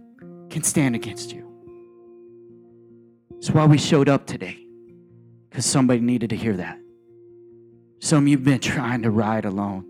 can 0.50 0.62
stand 0.62 0.94
against 0.94 1.32
you. 1.32 1.42
That's 3.32 3.50
why 3.52 3.66
we 3.66 3.78
showed 3.78 4.10
up 4.10 4.28
today, 4.28 4.60
because 5.50 5.66
somebody 5.66 6.02
needed 6.02 6.32
to 6.32 6.36
hear 6.36 6.58
that. 6.58 6.78
Some 8.00 8.26
of 8.26 8.28
you 8.28 8.38
have 8.38 8.46
been 8.46 8.60
trying 8.60 9.04
to 9.04 9.10
ride 9.10 9.46
alone. 9.46 9.86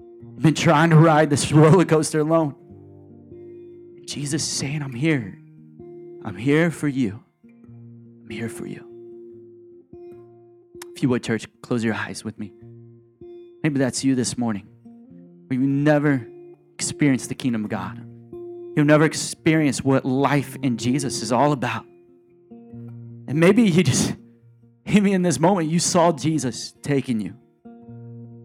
You've 0.00 0.42
been 0.42 0.54
trying 0.54 0.90
to 0.90 0.96
ride 0.96 1.28
this 1.28 1.52
roller 1.52 1.84
coaster 1.84 2.20
alone. 2.20 2.54
Jesus 4.06 4.42
is 4.42 4.48
saying, 4.48 4.80
I'm 4.82 4.94
here. 4.94 5.38
I'm 6.24 6.36
here 6.36 6.70
for 6.70 6.88
you. 6.88 7.22
I'm 7.44 8.30
here 8.30 8.48
for 8.48 8.66
you. 8.66 8.95
If 10.96 11.02
you 11.02 11.10
would, 11.10 11.22
church, 11.22 11.46
close 11.60 11.84
your 11.84 11.92
eyes 11.92 12.24
with 12.24 12.38
me. 12.38 12.54
Maybe 13.62 13.78
that's 13.78 14.02
you 14.02 14.14
this 14.14 14.38
morning. 14.38 14.66
You've 15.50 15.60
never 15.60 16.26
experienced 16.72 17.28
the 17.28 17.34
kingdom 17.34 17.64
of 17.64 17.70
God. 17.70 17.98
You've 18.74 18.86
never 18.86 19.04
experienced 19.04 19.84
what 19.84 20.06
life 20.06 20.56
in 20.62 20.78
Jesus 20.78 21.20
is 21.20 21.32
all 21.32 21.52
about. 21.52 21.84
And 22.50 23.34
maybe 23.34 23.64
you 23.64 23.82
just, 23.82 24.16
maybe 24.86 25.12
in 25.12 25.20
this 25.20 25.38
moment, 25.38 25.68
you 25.68 25.80
saw 25.80 26.12
Jesus 26.12 26.72
taking 26.80 27.20
you 27.20 27.36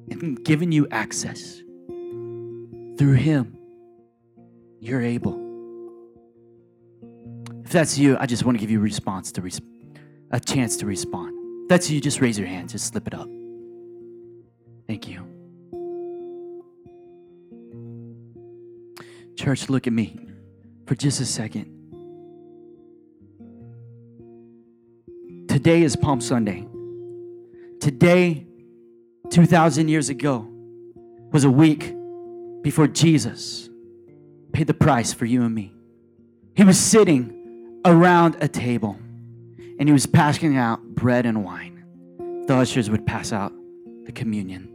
and 0.09 0.43
giving 0.43 0.73
you 0.73 0.89
access. 0.91 1.59
Through 2.97 3.13
Him, 3.13 3.57
you're 4.81 5.01
able. 5.01 5.39
If 7.63 7.71
that's 7.71 7.97
you, 7.97 8.17
I 8.19 8.25
just 8.25 8.43
want 8.43 8.57
to 8.57 8.59
give 8.59 8.71
you 8.71 8.79
a 8.79 8.83
response 8.83 9.31
to 9.31 9.41
res- 9.41 9.61
a 10.31 10.39
chance 10.41 10.75
to 10.77 10.85
respond 10.85 11.30
that's 11.71 11.89
you, 11.89 12.01
just 12.01 12.19
raise 12.19 12.37
your 12.37 12.49
hand, 12.49 12.67
just 12.67 12.87
slip 12.87 13.07
it 13.07 13.13
up. 13.13 13.29
Thank 14.87 15.07
you. 15.07 15.25
Church, 19.37 19.69
look 19.69 19.87
at 19.87 19.93
me 19.93 20.27
for 20.85 20.95
just 20.95 21.21
a 21.21 21.25
second. 21.25 21.67
Today 25.47 25.83
is 25.83 25.95
Palm 25.95 26.19
Sunday. 26.19 26.67
Today, 27.79 28.45
2,000 29.29 29.87
years 29.87 30.09
ago, 30.09 30.45
was 31.31 31.45
a 31.45 31.49
week 31.49 31.95
before 32.63 32.87
Jesus 32.87 33.69
paid 34.51 34.67
the 34.67 34.73
price 34.73 35.13
for 35.13 35.23
you 35.23 35.43
and 35.43 35.55
me. 35.55 35.73
He 36.53 36.65
was 36.65 36.77
sitting 36.77 37.79
around 37.85 38.35
a 38.41 38.49
table 38.49 38.97
and 39.81 39.89
he 39.89 39.93
was 39.93 40.05
passing 40.05 40.55
out 40.57 40.79
bread 40.93 41.25
and 41.25 41.43
wine. 41.43 41.83
The 42.45 42.55
ushers 42.55 42.91
would 42.91 43.03
pass 43.03 43.33
out 43.33 43.51
the 44.05 44.11
communion. 44.11 44.69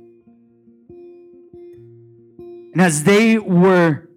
And 2.73 2.83
as 2.83 3.05
they 3.05 3.38
were 3.38 4.09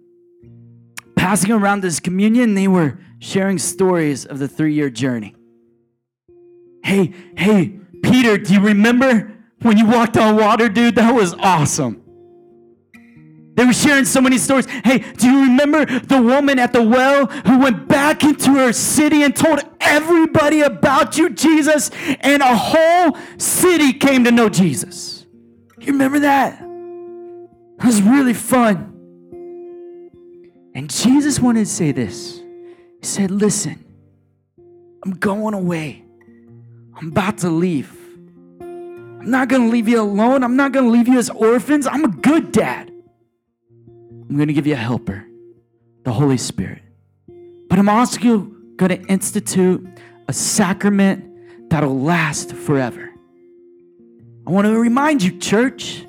passing 1.14 1.52
around 1.52 1.82
this 1.82 2.00
communion, 2.00 2.56
they 2.56 2.66
were 2.66 2.98
sharing 3.20 3.56
stories 3.56 4.26
of 4.26 4.40
the 4.40 4.48
three 4.48 4.74
year 4.74 4.90
journey. 4.90 5.36
Hey, 6.82 7.14
hey, 7.36 7.78
Peter, 8.02 8.36
do 8.36 8.52
you 8.52 8.60
remember 8.60 9.32
when 9.62 9.78
you 9.78 9.86
walked 9.86 10.16
on 10.16 10.34
water, 10.34 10.68
dude? 10.68 10.96
That 10.96 11.14
was 11.14 11.34
awesome. 11.34 12.02
They 13.54 13.64
were 13.64 13.72
sharing 13.72 14.06
so 14.06 14.20
many 14.20 14.38
stories. 14.38 14.66
Hey, 14.84 14.98
do 14.98 15.30
you 15.30 15.42
remember 15.42 15.84
the 15.84 16.20
woman 16.20 16.58
at 16.58 16.72
the 16.72 16.82
well 16.82 17.26
who 17.26 17.60
went 17.60 17.79
back 18.00 18.24
into 18.24 18.54
her 18.54 18.72
city 18.72 19.24
and 19.24 19.36
told 19.36 19.60
everybody 19.78 20.62
about 20.62 21.18
you, 21.18 21.28
Jesus? 21.28 21.90
And 22.20 22.42
a 22.42 22.56
whole 22.56 23.14
city 23.36 23.92
came 23.92 24.24
to 24.24 24.30
know 24.30 24.48
Jesus. 24.48 25.26
You 25.78 25.92
remember 25.92 26.20
that? 26.20 26.62
It 26.62 27.84
was 27.84 28.00
really 28.00 28.32
fun. 28.32 28.86
And 30.74 30.88
Jesus 30.88 31.40
wanted 31.40 31.66
to 31.66 31.70
say 31.70 31.92
this 31.92 32.38
He 33.00 33.06
said, 33.06 33.30
Listen, 33.30 33.84
I'm 35.04 35.12
going 35.12 35.52
away, 35.52 36.02
I'm 36.96 37.08
about 37.08 37.36
to 37.38 37.50
leave. 37.50 37.94
I'm 38.62 39.30
not 39.30 39.48
going 39.48 39.66
to 39.66 39.68
leave 39.68 39.88
you 39.88 40.00
alone. 40.00 40.42
I'm 40.42 40.56
not 40.56 40.72
going 40.72 40.86
to 40.86 40.90
leave 40.90 41.06
you 41.06 41.18
as 41.18 41.28
orphans. 41.28 41.86
I'm 41.86 42.04
a 42.06 42.08
good 42.08 42.50
dad. 42.50 42.90
I'm 43.68 44.36
going 44.36 44.48
to 44.48 44.54
give 44.54 44.66
you 44.66 44.72
a 44.72 44.84
helper, 44.88 45.26
the 46.04 46.12
Holy 46.14 46.38
Spirit. 46.38 46.80
But 47.70 47.78
I'm 47.78 47.88
also 47.88 48.18
going 48.18 48.76
to 48.76 49.00
institute 49.06 49.86
a 50.26 50.32
sacrament 50.32 51.70
that'll 51.70 51.98
last 51.98 52.52
forever. 52.52 53.08
I 54.44 54.50
want 54.50 54.66
to 54.66 54.76
remind 54.76 55.22
you, 55.22 55.38
church, 55.38 56.04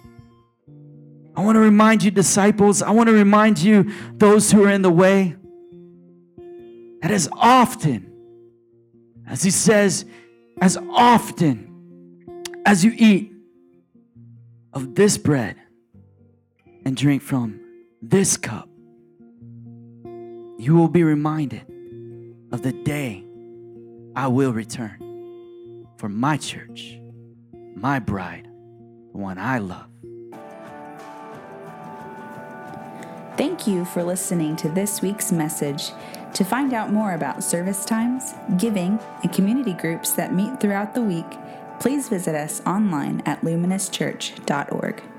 I 1.35 1.43
want 1.43 1.55
to 1.55 1.59
remind 1.59 2.01
you, 2.01 2.09
disciples, 2.09 2.81
I 2.81 2.89
want 2.89 3.09
to 3.09 3.13
remind 3.13 3.59
you, 3.59 3.91
those 4.15 4.51
who 4.51 4.63
are 4.65 4.71
in 4.71 4.81
the 4.81 4.89
way, 4.91 5.35
that 7.03 7.11
as 7.11 7.29
often, 7.31 8.11
as 9.27 9.43
he 9.43 9.51
says, 9.51 10.05
as 10.61 10.77
often 10.89 12.43
as 12.65 12.83
you 12.83 12.91
eat 12.97 13.31
of 14.73 14.95
this 14.95 15.19
bread 15.19 15.57
and 16.85 16.97
drink 16.97 17.21
from 17.21 17.59
this 18.01 18.35
cup, 18.35 18.67
you 20.61 20.75
will 20.75 20.87
be 20.87 21.03
reminded 21.03 21.63
of 22.51 22.61
the 22.61 22.71
day 22.71 23.23
I 24.15 24.27
will 24.27 24.53
return 24.53 25.87
for 25.97 26.07
my 26.07 26.37
church, 26.37 26.99
my 27.73 27.97
bride, 27.97 28.45
the 29.11 29.17
one 29.17 29.39
I 29.39 29.57
love. 29.57 29.87
Thank 33.37 33.65
you 33.65 33.85
for 33.85 34.03
listening 34.03 34.55
to 34.57 34.69
this 34.69 35.01
week's 35.01 35.31
message. 35.31 35.93
To 36.35 36.43
find 36.43 36.73
out 36.73 36.93
more 36.93 37.15
about 37.15 37.43
service 37.43 37.83
times, 37.83 38.35
giving, 38.57 38.99
and 39.23 39.33
community 39.33 39.73
groups 39.73 40.11
that 40.11 40.35
meet 40.35 40.59
throughout 40.59 40.93
the 40.93 41.01
week, 41.01 41.39
please 41.79 42.07
visit 42.07 42.35
us 42.35 42.61
online 42.67 43.23
at 43.25 43.41
luminoschurch.org. 43.41 45.10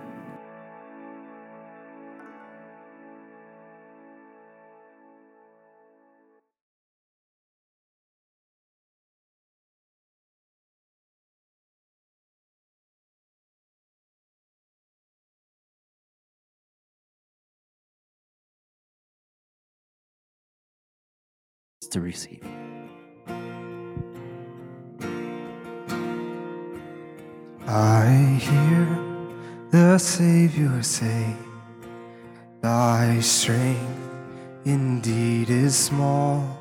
to 21.89 22.01
receive. 22.01 22.43
I 27.67 28.39
hear 28.41 28.89
the 29.71 29.99
Savior 29.99 30.83
say, 30.83 31.35
Thy 32.61 33.21
strength 33.21 34.11
indeed 34.65 35.51
is 35.51 35.75
small. 35.77 36.59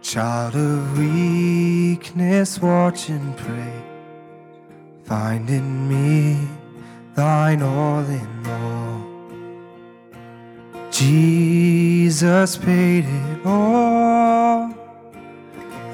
Child 0.00 0.56
of 0.56 0.98
weakness, 0.98 2.60
watch 2.60 3.08
and 3.08 3.36
pray. 3.36 3.82
Find 5.04 5.48
in 5.48 5.88
me 5.88 6.48
thine 7.14 7.62
all 7.62 8.00
in 8.00 8.46
all. 8.46 8.81
Jesus 10.92 12.58
paid 12.58 13.06
it 13.06 13.46
all. 13.46 14.74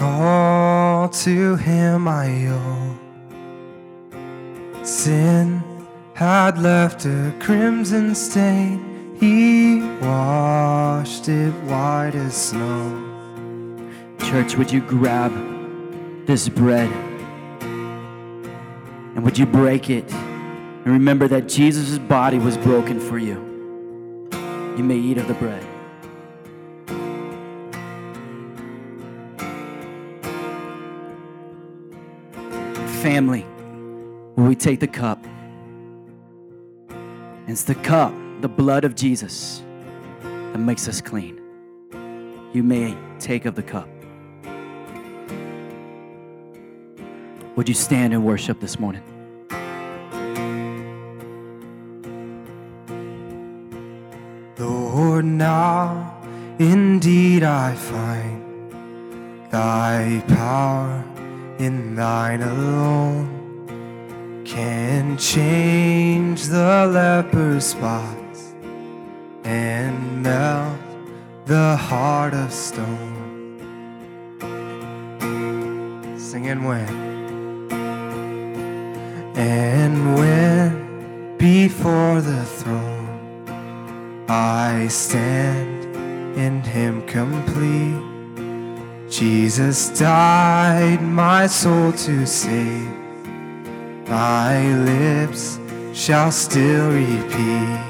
All 0.01 1.09
to 1.09 1.55
him 1.55 2.09
I 2.09 2.49
owe. 2.49 2.99
Sin 4.83 5.63
had 6.15 6.59
left 6.59 7.07
a 7.07 7.33
crimson 7.39 8.13
stain. 8.13 9.17
He 9.21 9.83
washed 10.05 11.29
it 11.29 11.53
white 11.65 12.17
as 12.17 12.35
snow. 12.35 13.05
Church, 14.19 14.57
would 14.57 14.73
you 14.73 14.81
grab 14.81 15.33
this 16.27 16.49
bread 16.49 16.91
and 19.15 19.23
would 19.23 19.39
you 19.39 19.47
break 19.47 19.91
it 19.91 20.13
and 20.13 20.87
remember 20.87 21.29
that 21.29 21.49
Jesus' 21.49 21.99
body 21.99 22.39
was 22.39 22.57
broken 22.57 22.99
for 22.99 23.17
you? 23.17 23.48
You 24.79 24.85
may 24.85 24.97
eat 24.97 25.19
of 25.19 25.27
the 25.27 25.35
bread. 25.35 25.65
Family, 33.03 33.45
we 34.37 34.55
take 34.55 34.79
the 34.79 34.87
cup? 34.87 35.27
It's 37.49 37.65
the 37.65 37.75
cup, 37.75 38.15
the 38.41 38.49
blood 38.49 38.85
of 38.85 38.95
Jesus, 38.95 39.65
that 40.23 40.61
makes 40.61 40.87
us 40.87 41.01
clean. 41.01 41.41
You 42.53 42.63
may 42.63 42.97
take 43.19 43.47
of 43.47 43.57
the 43.57 43.65
cup. 43.65 43.89
Would 47.57 47.69
you 47.69 47.75
stand 47.75 48.13
and 48.13 48.25
worship 48.25 48.61
this 48.61 48.79
morning? 48.79 49.03
Lord, 55.19 55.27
now 55.27 56.15
indeed 56.61 57.43
I 57.43 57.75
find 57.75 58.71
thy 59.51 60.23
power 60.29 61.05
in 61.59 61.97
thine 61.97 62.41
alone. 62.41 64.45
Can 64.45 65.19
change 65.19 66.45
the 66.45 66.87
leper's 66.87 67.67
spots 67.67 68.55
and 69.43 70.23
melt 70.23 70.79
the 71.47 71.77
heart 71.77 72.35
of 72.35 72.53
stone. 72.53 73.59
Singing 76.17 76.63
when? 76.63 77.69
And 79.35 80.15
when? 80.15 81.37
Before 81.39 82.21
the 82.21 82.45
throne 82.45 82.98
I 84.31 84.89
stand 84.89 85.97
in 86.37 86.61
Him 86.61 87.01
complete. 87.07 88.03
Jesus 89.11 89.89
died 89.99 91.01
my 91.01 91.47
soul 91.47 91.93
to 91.93 92.27
save. 92.27 92.93
My 94.07 94.75
lips 94.75 95.59
shall 95.95 96.31
still 96.31 96.91
repeat. 96.91 97.81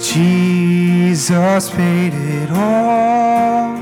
Jesus 0.00 1.68
paid 1.68 2.14
it 2.14 2.50
all. 2.52 3.76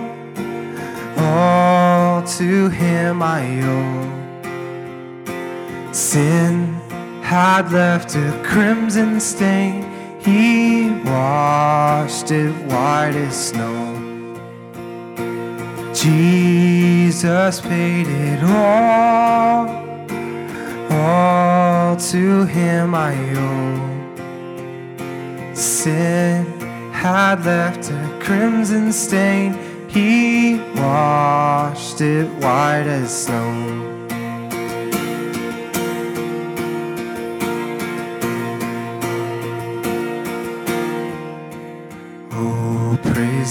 All 1.18 2.22
to 2.24 2.68
Him 2.68 3.22
I 3.22 3.60
owe. 3.62 4.10
Sin 5.92 6.74
had 7.22 7.70
left 7.70 8.16
a 8.16 8.42
crimson 8.44 9.20
stain. 9.20 9.93
He 10.24 10.90
washed 11.04 12.30
it 12.30 12.54
white 12.64 13.14
as 13.14 13.48
snow. 13.48 13.92
Jesus 15.92 17.60
paid 17.60 18.06
it 18.06 18.42
all. 18.44 19.68
All 20.90 21.96
to 21.96 22.46
Him 22.46 22.94
I 22.94 23.14
owe. 23.37 23.94
Sin 25.54 26.46
had 26.92 27.44
left 27.44 27.90
a 27.90 28.18
crimson 28.22 28.92
stain. 28.92 29.58
He 29.90 30.58
washed 30.74 32.00
it 32.00 32.28
white 32.42 32.87
as 32.87 33.26
snow. 33.26 34.03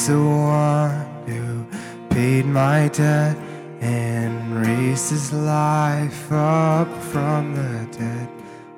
Praise 0.04 0.08
the 0.08 0.20
one 0.20 1.06
who 1.28 1.66
paid 2.10 2.46
my 2.46 2.90
debt 2.90 3.38
and 3.80 4.34
raised 4.58 5.10
his 5.12 5.32
life 5.32 6.30
up 6.32 6.90
from 7.04 7.56
the 7.56 7.88
dead. 7.98 8.28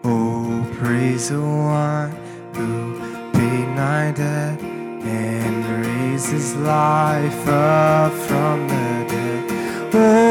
Oh, 0.04 0.64
praise 0.74 1.30
the 1.30 1.42
one 1.42 2.12
who 2.54 3.00
paid 3.34 3.68
my 3.70 4.12
debt 4.16 4.62
and 4.62 5.66
raised 5.86 6.30
his 6.30 6.56
life 6.58 7.48
up 7.48 8.14
from 8.28 8.68
the 8.68 9.06
dead. 9.10 9.44
Oh, 9.94 10.25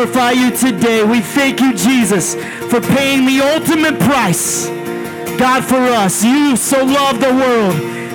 glorify 0.00 0.30
you 0.30 0.50
today. 0.50 1.04
We 1.04 1.20
thank 1.20 1.60
you, 1.60 1.74
Jesus, 1.74 2.34
for 2.70 2.80
paying 2.80 3.26
the 3.26 3.40
ultimate 3.42 4.00
price. 4.00 4.66
God, 5.38 5.62
for 5.62 5.76
us. 5.76 6.24
You 6.24 6.56
so 6.56 6.82
loved 6.82 7.20
the 7.20 7.34
world 7.34 7.74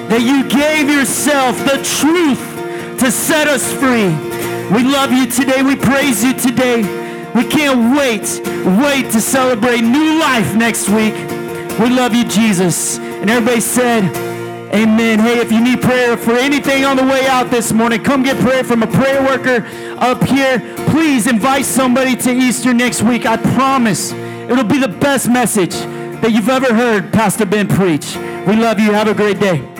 that 0.09 0.21
you 0.21 0.49
gave 0.49 0.89
yourself 0.89 1.55
the 1.59 1.77
truth 2.01 2.39
to 2.99 3.11
set 3.11 3.47
us 3.47 3.71
free. 3.71 4.09
We 4.75 4.83
love 4.83 5.11
you 5.11 5.27
today. 5.27 5.61
We 5.61 5.75
praise 5.75 6.23
you 6.23 6.33
today. 6.33 6.81
We 7.35 7.43
can't 7.43 7.95
wait, 7.95 8.41
wait 8.81 9.11
to 9.11 9.21
celebrate 9.21 9.81
new 9.81 10.19
life 10.19 10.55
next 10.55 10.89
week. 10.89 11.13
We 11.77 11.91
love 11.91 12.15
you, 12.15 12.25
Jesus. 12.25 12.97
And 12.97 13.29
everybody 13.29 13.61
said, 13.61 14.03
Amen. 14.75 15.19
Hey, 15.19 15.39
if 15.39 15.53
you 15.53 15.61
need 15.63 15.81
prayer 15.81 16.17
for 16.17 16.33
anything 16.33 16.83
on 16.83 16.97
the 16.97 17.03
way 17.03 17.25
out 17.27 17.49
this 17.49 17.71
morning, 17.71 18.03
come 18.03 18.23
get 18.23 18.37
prayer 18.41 18.61
from 18.61 18.83
a 18.83 18.87
prayer 18.87 19.23
worker 19.23 19.65
up 19.99 20.21
here. 20.25 20.59
Please 20.89 21.27
invite 21.27 21.63
somebody 21.63 22.13
to 22.17 22.33
Easter 22.33 22.73
next 22.73 23.01
week. 23.01 23.25
I 23.25 23.37
promise 23.37 24.11
it'll 24.11 24.65
be 24.65 24.77
the 24.77 24.89
best 24.89 25.29
message 25.29 25.75
that 26.19 26.33
you've 26.33 26.49
ever 26.49 26.73
heard 26.73 27.13
Pastor 27.13 27.45
Ben 27.45 27.69
preach. 27.69 28.17
We 28.45 28.57
love 28.57 28.77
you. 28.77 28.91
Have 28.91 29.07
a 29.07 29.13
great 29.13 29.39
day. 29.39 29.74